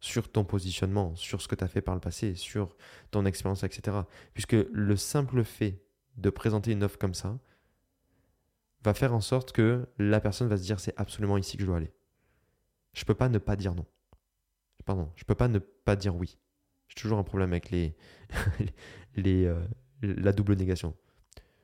sur 0.05 0.31
ton 0.31 0.43
positionnement, 0.43 1.15
sur 1.15 1.41
ce 1.41 1.47
que 1.47 1.55
tu 1.55 1.63
as 1.63 1.67
fait 1.67 1.81
par 1.81 1.95
le 1.95 1.99
passé, 1.99 2.35
sur 2.35 2.77
ton 3.09 3.25
expérience, 3.25 3.63
etc. 3.63 3.97
Puisque 4.35 4.53
le 4.53 4.95
simple 4.95 5.43
fait 5.43 5.81
de 6.17 6.29
présenter 6.29 6.73
une 6.73 6.83
offre 6.83 6.99
comme 6.99 7.15
ça 7.15 7.39
va 8.83 8.93
faire 8.93 9.15
en 9.15 9.19
sorte 9.19 9.51
que 9.51 9.87
la 9.97 10.21
personne 10.21 10.47
va 10.47 10.57
se 10.57 10.61
dire 10.61 10.79
c'est 10.79 10.93
absolument 10.95 11.39
ici 11.39 11.57
que 11.57 11.63
je 11.63 11.65
dois 11.65 11.77
aller. 11.77 11.91
Je 12.93 13.03
peux 13.03 13.15
pas 13.15 13.29
ne 13.29 13.39
pas 13.39 13.55
dire 13.55 13.73
non. 13.73 13.87
Pardon, 14.85 15.11
je 15.15 15.23
peux 15.23 15.33
pas 15.33 15.47
ne 15.47 15.57
pas 15.57 15.95
dire 15.95 16.15
oui. 16.15 16.37
J'ai 16.87 17.01
toujours 17.01 17.17
un 17.17 17.23
problème 17.23 17.51
avec 17.51 17.71
les, 17.71 17.95
les, 19.15 19.45
euh, 19.45 19.59
la 20.03 20.33
double 20.33 20.55
négation. 20.55 20.95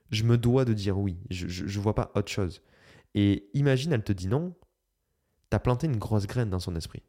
Je 0.10 0.24
me 0.24 0.39
dois 0.39 0.65
de 0.65 0.74
dire 0.74 0.98
oui. 0.98 1.19
Je 1.29 1.63
ne 1.63 1.79
vois 1.83 1.93
pas 1.93 2.12
autre 2.15 2.31
chose. 2.31 2.63
Et 3.13 3.51
imagine, 3.53 3.93
elle 3.93 4.03
te 4.03 4.13
dit 4.13 4.27
non, 4.27 4.55
tu 5.51 5.55
as 5.55 5.60
planté 5.60 5.86
une 5.86 5.98
grosse 5.98 6.25
graine 6.25 6.50
dans 6.50 6.60
son 6.60 6.75
esprit. 6.75 7.03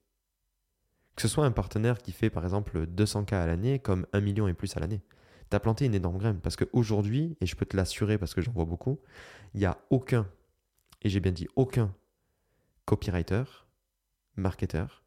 Que 1.14 1.22
ce 1.22 1.28
soit 1.28 1.44
un 1.44 1.50
partenaire 1.50 1.98
qui 1.98 2.12
fait 2.12 2.30
par 2.30 2.44
exemple 2.44 2.86
200K 2.86 3.34
à 3.34 3.46
l'année 3.46 3.78
comme 3.78 4.06
1 4.12 4.20
million 4.20 4.48
et 4.48 4.54
plus 4.54 4.76
à 4.76 4.80
l'année. 4.80 5.02
Tu 5.50 5.56
as 5.56 5.60
planté 5.60 5.84
une 5.84 5.94
énorme 5.94 6.18
graine 6.18 6.40
parce 6.40 6.56
qu'aujourd'hui, 6.56 7.36
et 7.40 7.46
je 7.46 7.54
peux 7.56 7.66
te 7.66 7.76
l'assurer 7.76 8.18
parce 8.18 8.34
que 8.34 8.40
j'en 8.40 8.52
vois 8.52 8.64
beaucoup, 8.64 8.98
il 9.54 9.60
n'y 9.60 9.66
a 9.66 9.78
aucun, 9.90 10.26
et 11.02 11.10
j'ai 11.10 11.20
bien 11.20 11.32
dit 11.32 11.48
aucun, 11.56 11.94
copywriter, 12.86 13.44
marketeur, 14.36 15.04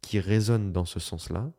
qui 0.00 0.20
résonne 0.20 0.72
dans 0.72 0.84
ce 0.84 1.00
sens-là 1.00 1.50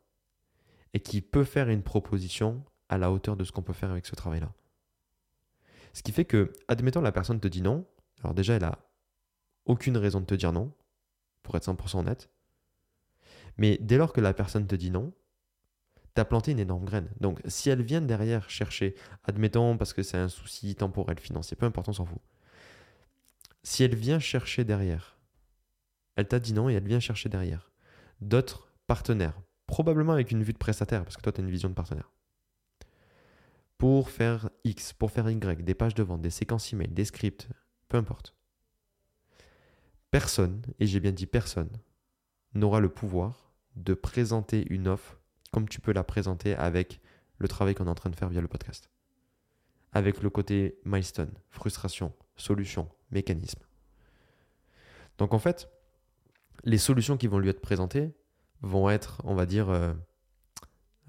et 0.94 1.00
qui 1.00 1.22
peut 1.22 1.44
faire 1.44 1.70
une 1.70 1.84
proposition 1.84 2.64
à 2.90 2.98
la 2.98 3.12
hauteur 3.12 3.36
de 3.36 3.44
ce 3.44 3.52
qu'on 3.52 3.62
peut 3.62 3.74
faire 3.74 3.92
avec 3.92 4.06
ce 4.06 4.16
travail-là. 4.16 4.54
Ce 5.94 6.04
qui 6.04 6.12
fait 6.12 6.26
que, 6.26 6.54
admettons, 6.68 7.02
la 7.02 7.12
personne 7.12 7.40
te 7.40 7.48
dit 7.48 7.62
non, 7.62 7.86
alors 8.24 8.34
déjà, 8.34 8.56
elle 8.56 8.64
a 8.64 8.80
aucune 9.66 9.98
raison 9.98 10.20
de 10.22 10.26
te 10.26 10.36
dire 10.36 10.52
non, 10.52 10.74
pour 11.44 11.56
être 11.56 11.66
100% 11.66 12.00
honnête. 12.00 12.30
Mais 13.58 13.78
dès 13.82 13.98
lors 13.98 14.14
que 14.14 14.22
la 14.22 14.34
personne 14.34 14.68
te 14.68 14.76
dit 14.76 14.92
non, 14.92 15.14
tu 16.16 16.22
as 16.22 16.26
planté 16.26 16.52
une 16.52 16.60
énorme 16.60 16.86
graine. 16.86 17.10
Donc 17.20 17.42
si 17.46 17.70
elle 17.70 17.82
vient 17.82 18.02
derrière 18.02 18.50
chercher, 18.50 18.96
admettons 19.24 19.78
parce 19.78 19.94
que 19.94 20.04
c'est 20.04 20.18
un 20.18 20.30
souci 20.30 20.76
temporel, 20.76 21.20
financier, 21.20 21.56
peu 21.56 21.66
importe, 21.66 21.90
on 21.90 21.94
s'en 21.94 22.06
fout. 22.06 22.22
Si 23.64 23.84
elle 23.84 23.96
vient 23.96 24.20
chercher 24.20 24.64
derrière, 24.64 25.18
elle 26.16 26.28
t'a 26.28 26.40
dit 26.40 26.54
non 26.54 26.70
et 26.70 26.74
elle 26.74 26.88
vient 26.88 27.00
chercher 27.00 27.30
derrière 27.30 27.72
d'autres 28.20 28.72
partenaires, 28.88 29.40
probablement 29.68 30.14
avec 30.14 30.32
une 30.32 30.44
vue 30.44 30.54
de 30.54 30.58
prestataire, 30.58 31.04
parce 31.04 31.18
que 31.18 31.22
toi 31.22 31.32
tu 31.32 31.42
as 31.42 31.44
une 31.44 31.50
vision 31.50 31.70
de 31.70 31.74
partenaire, 31.74 32.12
pour 33.78 34.10
faire 34.10 34.50
X, 34.64 34.94
pour 34.94 35.12
faire 35.12 35.30
Y, 35.30 35.64
des 35.64 35.74
pages 35.74 35.96
de 35.96 36.04
vente, 36.04 36.22
des 36.22 36.30
séquences 36.30 36.72
email, 36.74 36.90
des 36.90 37.06
scripts, 37.06 37.48
peu 37.88 37.98
importe. 37.98 38.36
Personne, 40.12 40.62
et 40.80 40.86
j'ai 40.86 41.00
bien 41.00 41.12
dit 41.12 41.26
personne, 41.26 41.70
n'aura 42.54 42.80
le 42.80 42.90
pouvoir 42.90 43.51
de 43.76 43.94
présenter 43.94 44.66
une 44.70 44.88
offre 44.88 45.20
comme 45.52 45.68
tu 45.68 45.82
peux 45.82 45.92
la 45.92 46.04
présenter 46.04 46.56
avec 46.56 47.02
le 47.38 47.48
travail 47.48 47.76
qu'on 47.76 47.88
est 47.88 47.90
en 47.90 47.96
train 47.96 48.10
de 48.10 48.16
faire 48.16 48.30
via 48.30 48.42
le 48.42 48.48
podcast. 48.48 48.90
Avec 49.92 50.22
le 50.22 50.30
côté 50.30 50.80
milestone, 50.86 51.34
frustration, 51.50 52.14
solution, 52.36 52.90
mécanisme. 53.12 53.62
Donc 55.18 55.34
en 55.34 55.40
fait, 55.40 55.70
les 56.64 56.78
solutions 56.78 57.18
qui 57.18 57.28
vont 57.28 57.40
lui 57.40 57.50
être 57.50 57.62
présentées 57.62 58.14
vont 58.62 58.90
être, 58.90 59.22
on 59.26 59.36
va 59.36 59.46
dire, 59.46 59.70
euh, 59.70 59.94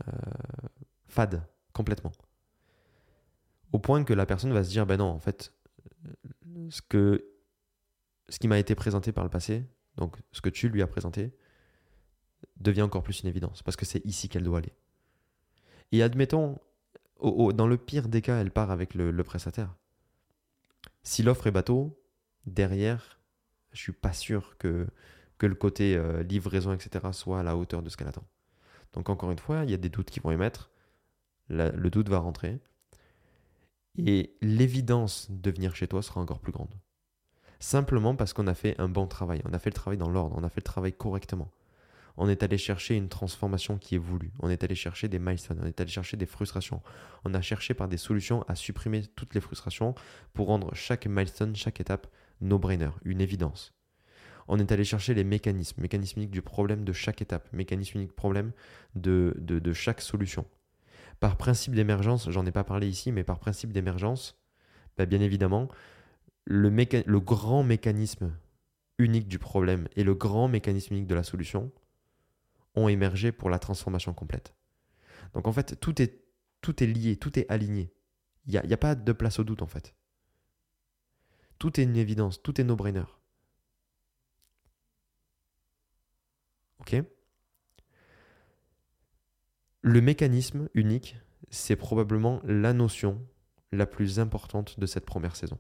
euh, 0.09 0.13
fades 1.07 1.47
complètement. 1.73 2.13
Au 3.73 3.79
point 3.79 4.05
que 4.05 4.13
la 4.13 4.27
personne 4.27 4.53
va 4.53 4.65
se 4.65 4.71
dire, 4.71 4.87
ben 4.87 4.97
non, 4.97 5.07
en 5.07 5.19
fait, 5.19 5.55
ce, 6.71 6.83
que, 6.83 7.25
ce 8.29 8.39
qui 8.39 8.49
m'a 8.49 8.59
été 8.59 8.75
présenté 8.75 9.13
par 9.13 9.25
le 9.25 9.31
passé, 9.31 9.65
donc 9.97 10.17
ce 10.33 10.41
que 10.41 10.49
tu 10.49 10.69
lui 10.69 10.83
as 10.83 10.87
présenté, 10.87 11.35
devient 12.63 12.83
encore 12.83 13.03
plus 13.03 13.21
une 13.23 13.29
évidence, 13.29 13.63
parce 13.63 13.77
que 13.77 13.85
c'est 13.85 14.05
ici 14.05 14.29
qu'elle 14.29 14.45
doit 14.45 14.59
aller. 14.59 14.73
Et 15.93 16.03
admettons, 16.03 16.59
dans 17.21 17.67
le 17.67 17.77
pire 17.77 18.09
des 18.09 18.23
cas, 18.23 18.41
elle 18.41 18.51
part 18.51 18.71
avec 18.71 18.95
le, 18.95 19.13
prestataire. 19.23 19.75
Si 21.03 21.23
l'offre 21.23 21.47
est 21.47 21.53
bateau, 21.53 21.99
derrière, 22.47 23.21
je 23.73 23.81
suis 23.81 23.93
pas 23.93 24.13
sûr 24.13 24.57
que, 24.59 24.87
le 25.41 25.55
côté 25.57 25.97
euh, 25.97 26.23
livraison, 26.23 26.73
etc., 26.73 27.09
soit 27.11 27.41
à 27.41 27.43
la 27.43 27.57
hauteur 27.57 27.83
de 27.83 27.89
ce 27.89 27.97
qu'elle 27.97 28.07
attend. 28.07 28.25
Donc 28.93 29.09
encore 29.09 29.33
une 29.33 29.41
fois, 29.41 29.65
il 29.65 29.71
y 29.71 29.75
a 29.75 29.77
des 29.77 29.89
doutes 29.89 30.09
qui 30.09 30.21
vont 30.21 30.31
émettre, 30.31 30.71
le 31.49 31.91
doute 31.91 32.09
va 32.09 32.19
rentrer, 32.19 32.61
et 33.99 34.37
l'évidence 34.41 35.27
de 35.31 35.51
venir 35.51 35.75
chez 35.75 35.89
toi 35.89 36.03
sera 36.03 36.21
encore 36.21 36.39
plus 36.39 36.53
grande. 36.53 36.75
Simplement 37.59 38.17
parce 38.17 38.33
qu'on 38.33 38.47
a 38.47 38.55
fait 38.55 38.81
un 38.81 38.89
bon 38.89 39.07
travail, 39.07 39.43
on 39.45 39.53
a 39.53 39.59
fait 39.59 39.71
le 39.71 39.75
travail 39.75 39.99
dans 39.99 40.09
l'ordre, 40.09 40.35
on 40.39 40.43
a 40.43 40.49
fait 40.49 40.61
le 40.61 40.65
travail 40.65 40.93
correctement. 40.93 41.51
On 42.17 42.29
est 42.29 42.43
allé 42.43 42.59
chercher 42.59 42.97
une 42.97 43.09
transformation 43.09 43.79
qui 43.79 43.95
est 43.95 43.99
voulue, 43.99 44.33
on 44.41 44.51
est 44.51 44.63
allé 44.65 44.75
chercher 44.75 45.09
des 45.09 45.19
milestones, 45.19 45.61
on 45.63 45.67
est 45.67 45.81
allé 45.81 45.91
chercher 45.91 46.17
des 46.17 46.27
frustrations, 46.27 46.83
on 47.25 47.33
a 47.35 47.41
cherché 47.41 47.75
par 47.75 47.89
des 47.89 47.97
solutions 47.97 48.43
à 48.49 48.55
supprimer 48.55 49.03
toutes 49.17 49.35
les 49.35 49.41
frustrations 49.41 49.95
pour 50.35 50.49
rendre 50.49 50.75
chaque 50.75 51.07
milestone, 51.07 51.57
chaque 51.57 51.81
étape 51.81 52.07
no-brainer, 52.41 52.91
une 53.05 53.21
évidence. 53.21 53.73
On 54.49 54.59
est 54.59 54.73
allé 54.73 54.85
chercher 54.85 55.15
les 55.15 55.25
mécanismes, 55.25 55.81
mécanismes 55.81 56.21
uniques 56.21 56.33
du 56.33 56.43
problème 56.43 56.85
de 56.85 56.93
chaque 56.93 57.23
étape, 57.23 57.49
mécanismes 57.53 57.99
uniques 57.99 58.15
problème 58.15 58.53
de, 58.95 59.35
de, 59.39 59.59
de 59.59 59.73
chaque 59.73 60.01
solution. 60.01 60.45
Par 61.21 61.37
principe 61.37 61.75
d'émergence, 61.75 62.29
j'en 62.31 62.45
ai 62.47 62.51
pas 62.51 62.65
parlé 62.65 62.89
ici, 62.89 63.13
mais 63.13 63.23
par 63.23 63.39
principe 63.39 63.73
d'émergence, 63.73 64.37
bah, 64.99 65.07
bien 65.07 65.21
évidemment, 65.21 65.69
le, 66.45 66.69
le 66.69 67.21
grand 67.21 67.63
mécanisme 67.63 68.33
unique 68.99 69.29
du 69.29 69.39
problème 69.39 69.87
et 69.97 70.05
le 70.05 70.15
grand 70.15 70.49
mécanisme 70.49 70.95
unique 70.95 71.07
de 71.07 71.15
la 71.15 71.23
solution 71.23 71.71
ont 72.75 72.89
émergé 72.89 73.33
pour 73.33 73.51
la 73.51 73.59
transformation 73.59 74.15
complète. 74.15 74.55
Donc 75.35 75.47
en 75.47 75.53
fait, 75.53 75.79
tout 75.81 76.01
est, 76.01 76.25
tout 76.61 76.83
est 76.83 76.87
lié, 76.87 77.17
tout 77.17 77.39
est 77.39 77.51
aligné. 77.51 77.93
Il 78.47 78.53
n'y 78.53 78.59
a, 78.59 78.63
a, 78.63 78.77
pas 78.77 78.95
de 78.95 79.13
place 79.13 79.39
au 79.39 79.45
doute 79.45 79.63
en 79.63 79.67
fait. 79.67 79.95
Tout 81.59 81.79
est 81.79 81.85
une 81.85 81.97
évidence, 81.97 82.43
tout 82.43 82.61
est 82.61 82.65
no-brainer. 82.65 83.05
Ok 86.81 87.03
le 89.83 90.01
mécanisme 90.01 90.69
unique, 90.75 91.17
c'est 91.51 91.77
probablement 91.77 92.41
la 92.45 92.73
notion 92.73 93.21
la 93.73 93.85
plus 93.85 94.21
importante 94.21 94.79
de 94.79 94.87
cette 94.87 95.05
première 95.05 95.35
saison. 95.35 95.59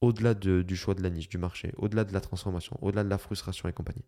Au-delà 0.00 0.32
du 0.32 0.76
choix 0.76 0.94
de 0.94 1.02
la 1.02 1.10
niche, 1.10 1.28
du 1.28 1.36
marché, 1.36 1.72
au-delà 1.76 2.04
de 2.04 2.12
la 2.14 2.22
transformation, 2.22 2.78
au-delà 2.80 3.04
de 3.04 3.10
la 3.10 3.18
frustration 3.18 3.68
et 3.68 3.72
compagnie. 3.74 4.04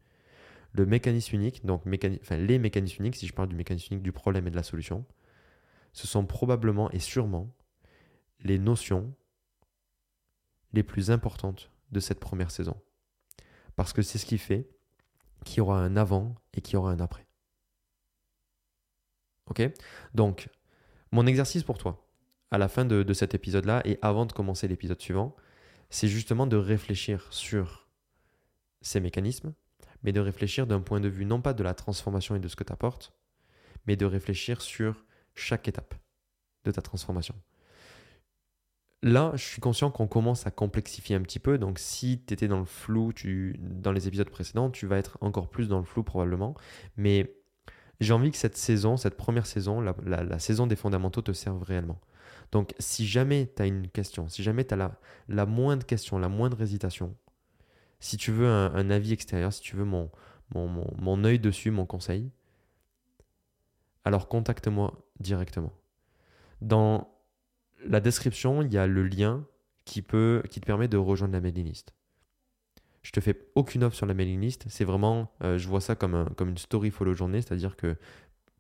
Le 0.73 0.87
mécanisme 0.87 1.37
unique, 1.37 1.65
donc 1.67 1.83
les 1.85 2.59
mécanismes 2.59 3.03
uniques, 3.03 3.17
si 3.17 3.27
je 3.27 3.35
parle 3.35 3.49
du 3.49 3.57
mécanisme 3.57 3.95
unique 3.95 4.05
du 4.05 4.13
problème 4.13 4.47
et 4.47 4.51
de 4.51 4.57
la 4.57 4.63
solution, 4.63 5.05
ce 5.93 6.07
sont 6.07 6.25
probablement 6.25 6.91
et 6.91 6.99
sûrement 6.99 7.55
les 8.41 8.59
notions 8.59 9.15
les 10.73 10.83
plus 10.83 11.11
importantes 11.11 11.71
de 11.91 12.01
cette 12.01 12.21
première 12.21 12.51
saison. 12.51 12.81
Parce 13.77 13.93
que 13.93 14.03
c'est 14.03 14.19
ce 14.19 14.27
qui 14.27 14.39
fait 14.39 14.69
qu'il 15.45 15.59
y 15.59 15.61
aura 15.61 15.81
un 15.81 15.97
avant 15.97 16.35
et 16.55 16.61
qu'il 16.61 16.75
y 16.75 16.77
aura 16.77 16.93
un 16.93 17.01
après. 17.01 17.27
Ok? 19.51 19.63
Donc, 20.15 20.49
mon 21.11 21.27
exercice 21.27 21.63
pour 21.63 21.79
toi, 21.79 22.09
à 22.51 22.59
la 22.59 22.69
fin 22.69 22.85
de, 22.85 23.13
cet 23.13 23.35
épisode-là 23.35 23.83
et 23.85 23.99
avant 24.03 24.27
de 24.27 24.33
commencer 24.33 24.69
l'épisode 24.69 25.01
suivant, 25.01 25.37
c'est 25.91 26.09
justement 26.09 26.47
de 26.47 26.57
réfléchir 26.57 27.27
sur 27.33 27.89
ces 28.81 29.01
mécanismes, 29.01 29.55
mais 30.03 30.13
de 30.13 30.21
réfléchir 30.21 30.67
d'un 30.67 30.81
point 30.81 31.01
de 31.01 31.09
vue 31.09 31.25
non 31.25 31.41
pas 31.41 31.55
de 31.55 31.63
la 31.63 31.75
transformation 31.75 32.37
et 32.37 32.41
de 32.41 32.49
ce 32.49 32.57
que 32.57 32.65
tu 32.65 32.73
apportes, 32.73 33.13
mais 33.87 33.97
de 33.97 34.07
réfléchir 34.07 34.61
sur 34.61 35.05
chaque 35.35 35.69
étape 35.69 35.95
de 36.65 36.71
ta 36.71 36.83
transformation. 36.83 37.35
Là, 39.05 39.33
je 39.35 39.43
suis 39.43 39.61
conscient 39.61 39.91
qu'on 39.91 40.07
commence 40.07 40.47
à 40.47 40.53
complexifier 40.53 41.17
un 41.17 41.23
petit 41.23 41.41
peu. 41.41 41.59
Donc, 41.59 41.81
si 41.81 42.23
tu 42.25 42.35
étais 42.35 42.47
dans 42.47 42.61
le 42.61 42.65
flou 42.65 43.13
tu, 43.13 43.57
dans 43.59 43.91
les 43.91 44.07
épisodes 44.07 44.31
précédents, 44.31 44.71
tu 44.71 44.87
vas 44.87 44.97
être 44.97 45.19
encore 45.21 45.51
plus 45.51 45.69
dans 45.69 45.79
le 45.79 45.85
flou 45.85 46.05
probablement. 46.05 46.55
Mais 46.97 47.35
j'ai 47.99 48.13
envie 48.13 48.31
que 48.31 48.37
cette 48.37 48.57
saison, 48.57 48.97
cette 48.97 49.17
première 49.17 49.47
saison, 49.47 49.81
la, 49.81 50.39
saison 50.39 50.69
des 50.69 50.77
fondamentaux 50.77 51.23
te 51.23 51.33
serve 51.33 51.63
réellement. 51.65 52.01
Donc, 52.53 52.75
si 52.79 53.07
jamais 53.07 53.53
tu 53.57 53.63
as 53.63 53.67
une 53.67 53.89
question, 53.89 54.29
si 54.29 54.45
jamais 54.45 54.65
tu 54.65 54.75
as 54.75 54.77
la, 54.77 55.01
la, 55.29 55.47
moindre 55.47 55.85
question, 55.85 56.19
la 56.19 56.29
moindre 56.29 56.61
hésitation, 56.63 57.17
si 58.03 58.17
tu 58.17 58.33
veux 58.33 58.49
un, 58.49 58.91
avis 58.91 59.13
extérieur, 59.13 59.53
si 59.53 59.61
tu 59.61 59.77
veux 59.77 59.85
mon, 59.85 60.11
mon, 60.55 61.25
œil 61.25 61.39
dessus, 61.39 61.71
mon 61.71 61.87
conseil, 61.87 62.31
alors 64.05 64.29
contacte-moi 64.29 65.07
directement. 65.21 65.73
Dans 66.61 67.09
la 67.87 68.01
description, 68.01 68.61
il 68.61 68.73
y 68.73 68.77
a 68.77 68.89
le 68.89 69.05
lien 69.05 69.47
qui, 69.85 70.03
peut, 70.03 70.43
qui 70.51 70.61
te 70.61 70.67
permet 70.67 70.89
de 70.89 70.97
rejoindre 70.97 71.35
la 71.35 71.41
mailing 71.41 71.65
list. 71.65 71.95
Je 73.03 73.13
te 73.13 73.21
fais 73.21 73.41
aucune 73.55 73.85
offre 73.85 73.97
sur 73.97 74.07
la 74.07 74.15
mailing 74.15 74.41
list. 74.41 74.65
C'est 74.69 74.85
vraiment, 74.85 75.33
euh, 75.45 75.57
je 75.57 75.69
vois 75.69 75.81
ça 75.81 75.95
comme, 75.95 76.27
une 76.41 76.59
story 76.59 76.91
follow 76.91 77.15
journée, 77.15 77.41
c'est-à-dire 77.41 77.77
que 77.77 77.97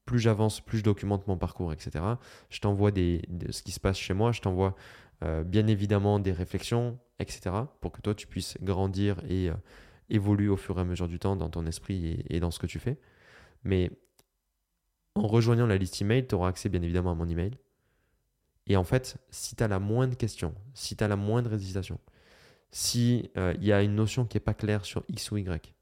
plus 0.04 0.20
j'avance, 0.20 0.60
plus 0.60 0.78
je 0.78 0.84
documente 0.84 1.26
mon 1.26 1.36
parcours, 1.36 1.72
etc. 1.72 2.04
Je 2.48 2.60
t'envoie 2.60 2.90
ce 2.90 3.62
qui 3.62 3.72
se 3.72 3.80
passe 3.80 3.98
chez 3.98 4.14
moi, 4.14 4.30
je 4.30 4.40
t'envoie 4.40 4.76
euh, 5.24 5.42
bien 5.42 5.66
évidemment 5.66 6.20
des 6.20 6.32
réflexions, 6.32 7.00
etc. 7.22 7.54
pour 7.80 7.92
que 7.92 8.00
toi 8.00 8.14
tu 8.14 8.26
puisses 8.26 8.58
grandir 8.60 9.22
et 9.28 9.50
euh, 9.50 9.54
évoluer 10.10 10.48
au 10.48 10.56
fur 10.56 10.78
et 10.78 10.80
à 10.80 10.84
mesure 10.84 11.08
du 11.08 11.18
temps 11.18 11.36
dans 11.36 11.48
ton 11.48 11.66
esprit 11.66 12.24
et, 12.28 12.40
dans 12.40 12.50
ce 12.50 12.58
que 12.58 12.66
tu 12.66 12.78
fais. 12.78 12.98
Mais 13.64 13.90
en 15.14 15.26
rejoignant 15.26 15.66
la 15.66 15.76
liste 15.76 16.00
email, 16.02 16.26
tu 16.26 16.34
auras 16.34 16.48
accès 16.48 16.68
bien 16.68 16.82
évidemment 16.82 17.12
à 17.12 17.14
mon 17.14 17.28
email. 17.28 17.52
Et 18.66 18.76
en 18.76 18.84
fait, 18.84 19.16
si 19.30 19.56
tu 19.56 19.62
as 19.62 19.68
la 19.68 19.78
moindre 19.78 20.16
question, 20.16 20.54
si 20.74 20.96
tu 20.96 21.02
as 21.02 21.08
la 21.08 21.16
moindre 21.16 21.52
hésitation, 21.54 21.98
s'il 22.70 23.30
euh, 23.36 23.54
il 23.58 23.64
y 23.64 23.72
a 23.72 23.82
une 23.82 23.94
notion 23.94 24.24
qui 24.24 24.36
n'est 24.36 24.40
pas 24.40 24.54
claire 24.54 24.84
sur 24.84 25.04
X 25.08 25.30
ou 25.30 25.38
Y, 25.38 25.74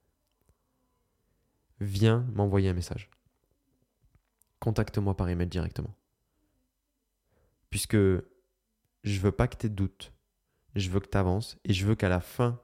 viens 1.81 2.27
m'envoyer 2.35 2.69
un 2.69 2.75
message. 2.75 3.11
Contacte-moi 4.59 5.17
par 5.17 5.29
email 5.29 5.49
directement. 5.49 5.95
Puisque 7.71 7.97
je 7.97 9.21
veux 9.21 9.33
pas 9.33 9.49
que 9.49 9.57
tu 9.57 9.67
aies 9.67 9.71
doutes. 9.71 10.13
Je 10.75 10.91
veux 10.91 11.01
que 11.01 11.09
tu 11.09 11.19
avances 11.19 11.59
et 11.65 11.73
je 11.73 11.87
veux 11.87 11.95
qu'à 11.95 12.09
la 12.09 12.21
fin 12.21 12.61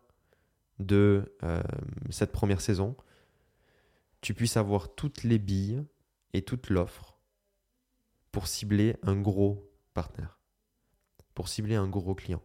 de 0.78 1.34
euh, 1.42 1.62
cette 2.10 2.32
première 2.32 2.60
saison, 2.60 2.96
tu 4.20 4.34
puisses 4.34 4.56
avoir 4.56 4.94
toutes 4.94 5.22
les 5.22 5.38
billes 5.38 5.84
et 6.32 6.42
toute 6.42 6.70
l'offre 6.70 7.16
pour 8.32 8.46
cibler 8.46 8.96
un 9.02 9.16
gros 9.16 9.72
partenaire, 9.94 10.38
pour 11.34 11.48
cibler 11.48 11.76
un 11.76 11.88
gros 11.88 12.14
client. 12.14 12.42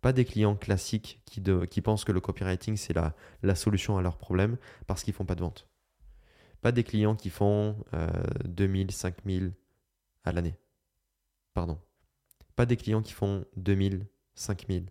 Pas 0.00 0.12
des 0.12 0.24
clients 0.24 0.56
classiques 0.56 1.22
qui, 1.24 1.40
pensent 1.80 2.04
que 2.04 2.12
le 2.12 2.20
copywriting, 2.20 2.76
c'est 2.76 2.92
la, 2.92 3.54
solution 3.54 3.96
à 3.96 4.02
leurs 4.02 4.18
problèmes 4.18 4.58
parce 4.86 5.04
qu'ils 5.04 5.14
font 5.14 5.24
pas 5.24 5.36
de 5.36 5.40
vente. 5.40 5.68
Pas 6.60 6.72
des 6.72 6.82
clients 6.84 7.14
qui 7.14 7.30
font 7.30 7.76
euh, 7.94 8.08
2000, 8.44 8.90
5000 8.90 9.52
à 10.24 10.32
l'année. 10.32 10.56
Pardon. 11.54 11.80
Pas 12.56 12.66
des 12.66 12.76
clients 12.76 13.02
qui 13.02 13.12
font 13.12 13.44
2000, 13.56 14.06
5000 14.34 14.90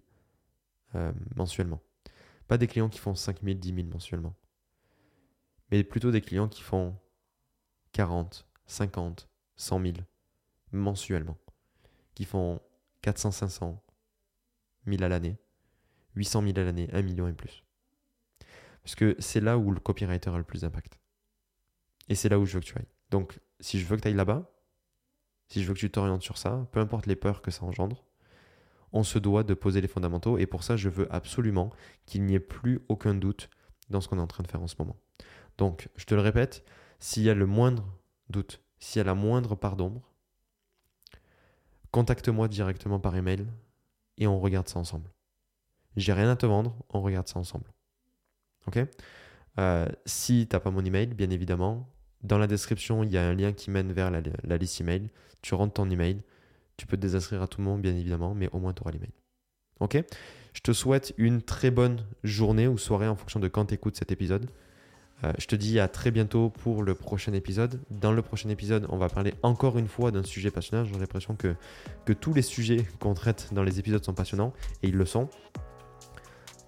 euh, 0.96 1.12
mensuellement. 1.36 1.82
Pas 2.48 2.58
des 2.58 2.68
clients 2.68 2.90
qui 2.90 3.00
font 3.00 3.16
5000, 3.16 3.60
10 3.60 3.76
000 3.76 3.88
mensuellement. 3.88 4.36
Mais 5.72 5.84
plutôt 5.84 6.12
des 6.12 6.22
clients 6.22 6.50
qui 6.50 6.62
font 6.62 6.96
40, 7.94 8.48
50, 8.66 9.30
100 9.56 9.82
000 9.82 9.94
mensuellement 10.72 11.38
qui 12.14 12.26
font 12.26 12.62
400, 13.02 13.32
500 13.32 13.84
1000 14.86 15.04
à 15.04 15.10
l'année, 15.10 15.38
800 16.16 16.44
000 16.44 16.60
à 16.60 16.64
l'année, 16.64 16.90
1 16.92 17.02
million 17.02 17.28
et 17.28 17.34
plus. 17.34 17.64
Parce 18.84 18.96
que 18.96 19.16
c'est 19.20 19.42
là 19.42 19.58
où 19.58 19.72
le 19.72 19.80
copywriter 19.80 20.30
a 20.30 20.38
le 20.38 20.44
plus 20.44 20.62
d'impact. 20.62 21.00
Et 22.10 22.16
c'est 22.16 22.30
là 22.30 22.40
où 22.40 22.46
je 22.46 22.54
veux 22.54 22.60
que 22.60 22.66
tu 22.66 22.78
ailles. 22.78 22.88
Donc, 23.12 23.40
si 23.60 23.80
je 23.80 23.86
veux 23.86 23.96
que 23.96 24.02
tu 24.02 24.08
ailles 24.08 24.16
là-bas, 24.16 24.52
si 25.48 25.62
je 25.62 25.68
veux 25.68 25.74
que 25.74 25.80
tu 25.80 25.92
t'orientes 25.92 26.24
sur 26.24 26.38
ça, 26.38 26.68
peu 26.72 26.80
importe 26.80 27.06
les 27.06 27.16
peurs 27.16 27.42
que 27.42 27.52
ça 27.52 27.64
engendre, 27.64 28.04
on 28.94 29.04
se 29.04 29.20
doit 29.20 29.44
de 29.44 29.54
poser 29.54 29.82
les 29.82 29.88
fondamentaux. 29.88 30.38
Et 30.38 30.46
pour 30.46 30.64
ça, 30.64 30.76
je 30.76 30.90
veux 30.90 31.14
absolument 31.14 31.72
qu'il 32.06 32.24
n'y 32.24 32.36
ait 32.36 32.40
plus 32.40 32.82
aucun 32.90 33.14
doute 33.14 33.50
dans 33.90 34.02
ce 34.02 34.08
qu'on 34.08 34.18
est 34.18 34.22
en 34.22 34.28
train 34.28 34.44
de 34.44 34.48
faire 34.48 34.62
en 34.62 34.68
ce 34.68 34.76
moment. 34.80 34.98
Donc, 35.58 35.90
je 35.96 36.06
te 36.06 36.16
le 36.16 36.22
répète, 36.22 36.66
s'il 37.00 37.24
y 37.24 37.30
a 37.30 37.34
le 37.34 37.46
moindre 37.46 37.86
doute, 38.30 38.62
s'il 38.80 39.00
y 39.00 39.02
a 39.02 39.06
la 39.06 39.16
moindre 39.16 39.56
part 39.56 39.76
d'ombre, 39.76 40.02
contacte-moi 41.92 42.48
directement 42.48 43.00
par 43.00 43.16
email 43.16 43.46
et 44.18 44.28
on 44.28 44.40
regarde 44.40 44.68
ça 44.68 44.80
ensemble. 44.80 45.10
J'ai 45.98 46.14
rien 46.14 46.30
à 46.30 46.36
te 46.36 46.46
vendre, 46.46 46.76
on 46.90 47.02
regarde 47.02 47.28
ça 47.28 47.40
ensemble. 47.40 47.72
Ok? 48.68 48.80
Euh, 49.60 49.88
Si 50.06 50.48
tu 50.50 50.56
n'as 50.56 50.60
pas 50.60 50.72
mon 50.72 50.86
email, 50.86 51.08
bien 51.08 51.30
évidemment, 51.30 51.90
dans 52.24 52.38
la 52.38 52.48
description, 52.48 53.04
il 53.04 53.12
y 53.12 53.18
a 53.18 53.28
un 53.28 53.34
lien 53.34 53.52
qui 53.52 53.72
mène 53.72 53.92
vers 53.92 54.12
la, 54.12 54.58
liste 54.58 54.80
email. 54.80 55.10
Tu 55.42 55.56
rentres 55.56 55.74
ton 55.74 55.90
email. 55.90 56.22
Tu 56.82 56.88
peux 56.88 56.98
te 56.98 57.02
désinscrire 57.04 57.44
à 57.44 57.48
tout 57.48 57.62
le 57.62 57.66
monde, 57.66 57.80
bien 57.80 57.96
évidemment, 57.96 58.34
mais 58.34 58.50
au 58.54 58.58
moins 58.58 58.74
tu 58.74 58.82
auras 58.82 58.90
l'email. 58.90 59.12
Ok? 59.82 60.04
Je 60.54 60.62
te 60.62 60.74
souhaite 60.74 61.14
une 61.20 61.44
très 61.44 61.70
bonne 61.70 62.04
journée 62.24 62.68
ou 62.68 62.80
soirée 62.80 63.08
en 63.08 63.16
fonction 63.16 63.40
de 63.40 63.48
quand 63.48 63.66
tu 63.66 63.76
écoutes 63.76 63.96
cet 63.96 64.12
épisode. 64.12 64.50
Euh, 65.24 65.32
je 65.38 65.46
te 65.46 65.56
dis 65.56 65.80
à 65.80 65.88
très 65.88 66.10
bientôt 66.10 66.50
pour 66.50 66.82
le 66.82 66.96
prochain 66.96 67.34
épisode. 67.34 67.80
Dans 67.92 68.12
le 68.12 68.24
prochain 68.24 68.50
épisode, 68.50 68.88
on 68.90 68.98
va 68.98 69.10
parler 69.10 69.36
encore 69.44 69.78
une 69.78 69.88
fois 69.88 70.10
d'un 70.10 70.24
sujet 70.24 70.50
passionnant. 70.50 70.84
J'ai 70.84 70.98
l'impression 70.98 71.36
que, 71.36 71.54
que 72.06 72.14
tous 72.14 72.34
les 72.34 72.42
sujets 72.42 72.84
qu'on 73.00 73.14
traite 73.14 73.50
dans 73.52 73.62
les 73.62 73.78
épisodes 73.78 74.04
sont 74.04 74.16
passionnants, 74.16 74.52
et 74.82 74.88
ils 74.88 74.98
le 74.98 75.06
sont. 75.06 75.30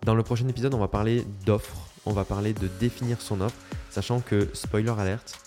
Dans 0.03 0.13
le 0.13 0.21
prochain 0.21 0.47
épisode, 0.47 0.75
on 0.75 0.79
va 0.79 0.89
parler 0.89 1.25
d'offres, 1.43 1.89
on 2.05 2.13
va 2.13 2.23
parler 2.23 2.53
de 2.53 2.67
définir 2.79 3.19
son 3.19 3.41
offre, 3.41 3.57
sachant 3.89 4.19
que, 4.19 4.47
spoiler 4.53 4.93
alerte, 4.95 5.39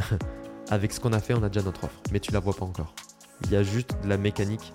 avec 0.70 0.94
ce 0.94 0.98
qu'on 0.98 1.12
a 1.12 1.20
fait, 1.20 1.34
on 1.34 1.42
a 1.42 1.50
déjà 1.50 1.62
notre 1.62 1.84
offre, 1.84 2.00
mais 2.10 2.20
tu 2.20 2.32
la 2.32 2.40
vois 2.40 2.54
pas 2.54 2.64
encore. 2.64 2.94
Il 3.44 3.52
y 3.52 3.56
a 3.56 3.62
juste 3.62 3.96
de 4.02 4.08
la 4.08 4.16
mécanique, 4.16 4.72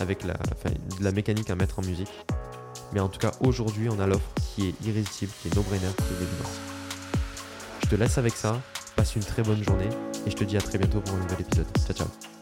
avec 0.00 0.24
la, 0.24 0.34
de 0.34 1.04
la 1.04 1.12
mécanique 1.12 1.50
à 1.50 1.54
mettre 1.54 1.78
en 1.78 1.82
musique. 1.82 2.10
Mais 2.92 3.00
en 3.00 3.08
tout 3.08 3.18
cas, 3.18 3.32
aujourd'hui, 3.40 3.88
on 3.90 4.00
a 4.00 4.06
l'offre 4.06 4.30
qui 4.36 4.68
est 4.68 4.74
irrésistible, 4.86 5.32
qui 5.42 5.48
est 5.48 5.54
no-brainer, 5.54 5.92
qui 5.96 6.02
est 6.04 6.22
évidente. 6.22 6.52
Je 7.84 7.88
te 7.88 7.94
laisse 7.96 8.18
avec 8.18 8.34
ça. 8.34 8.60
Passe 8.96 9.14
une 9.14 9.22
très 9.22 9.42
bonne 9.42 9.62
journée 9.62 9.88
et 10.26 10.30
je 10.30 10.36
te 10.36 10.44
dis 10.44 10.56
à 10.56 10.60
très 10.60 10.78
bientôt 10.78 11.00
pour 11.00 11.14
un 11.14 11.20
nouvel 11.20 11.40
épisode. 11.40 11.66
Ciao 11.86 11.96
ciao. 11.96 12.37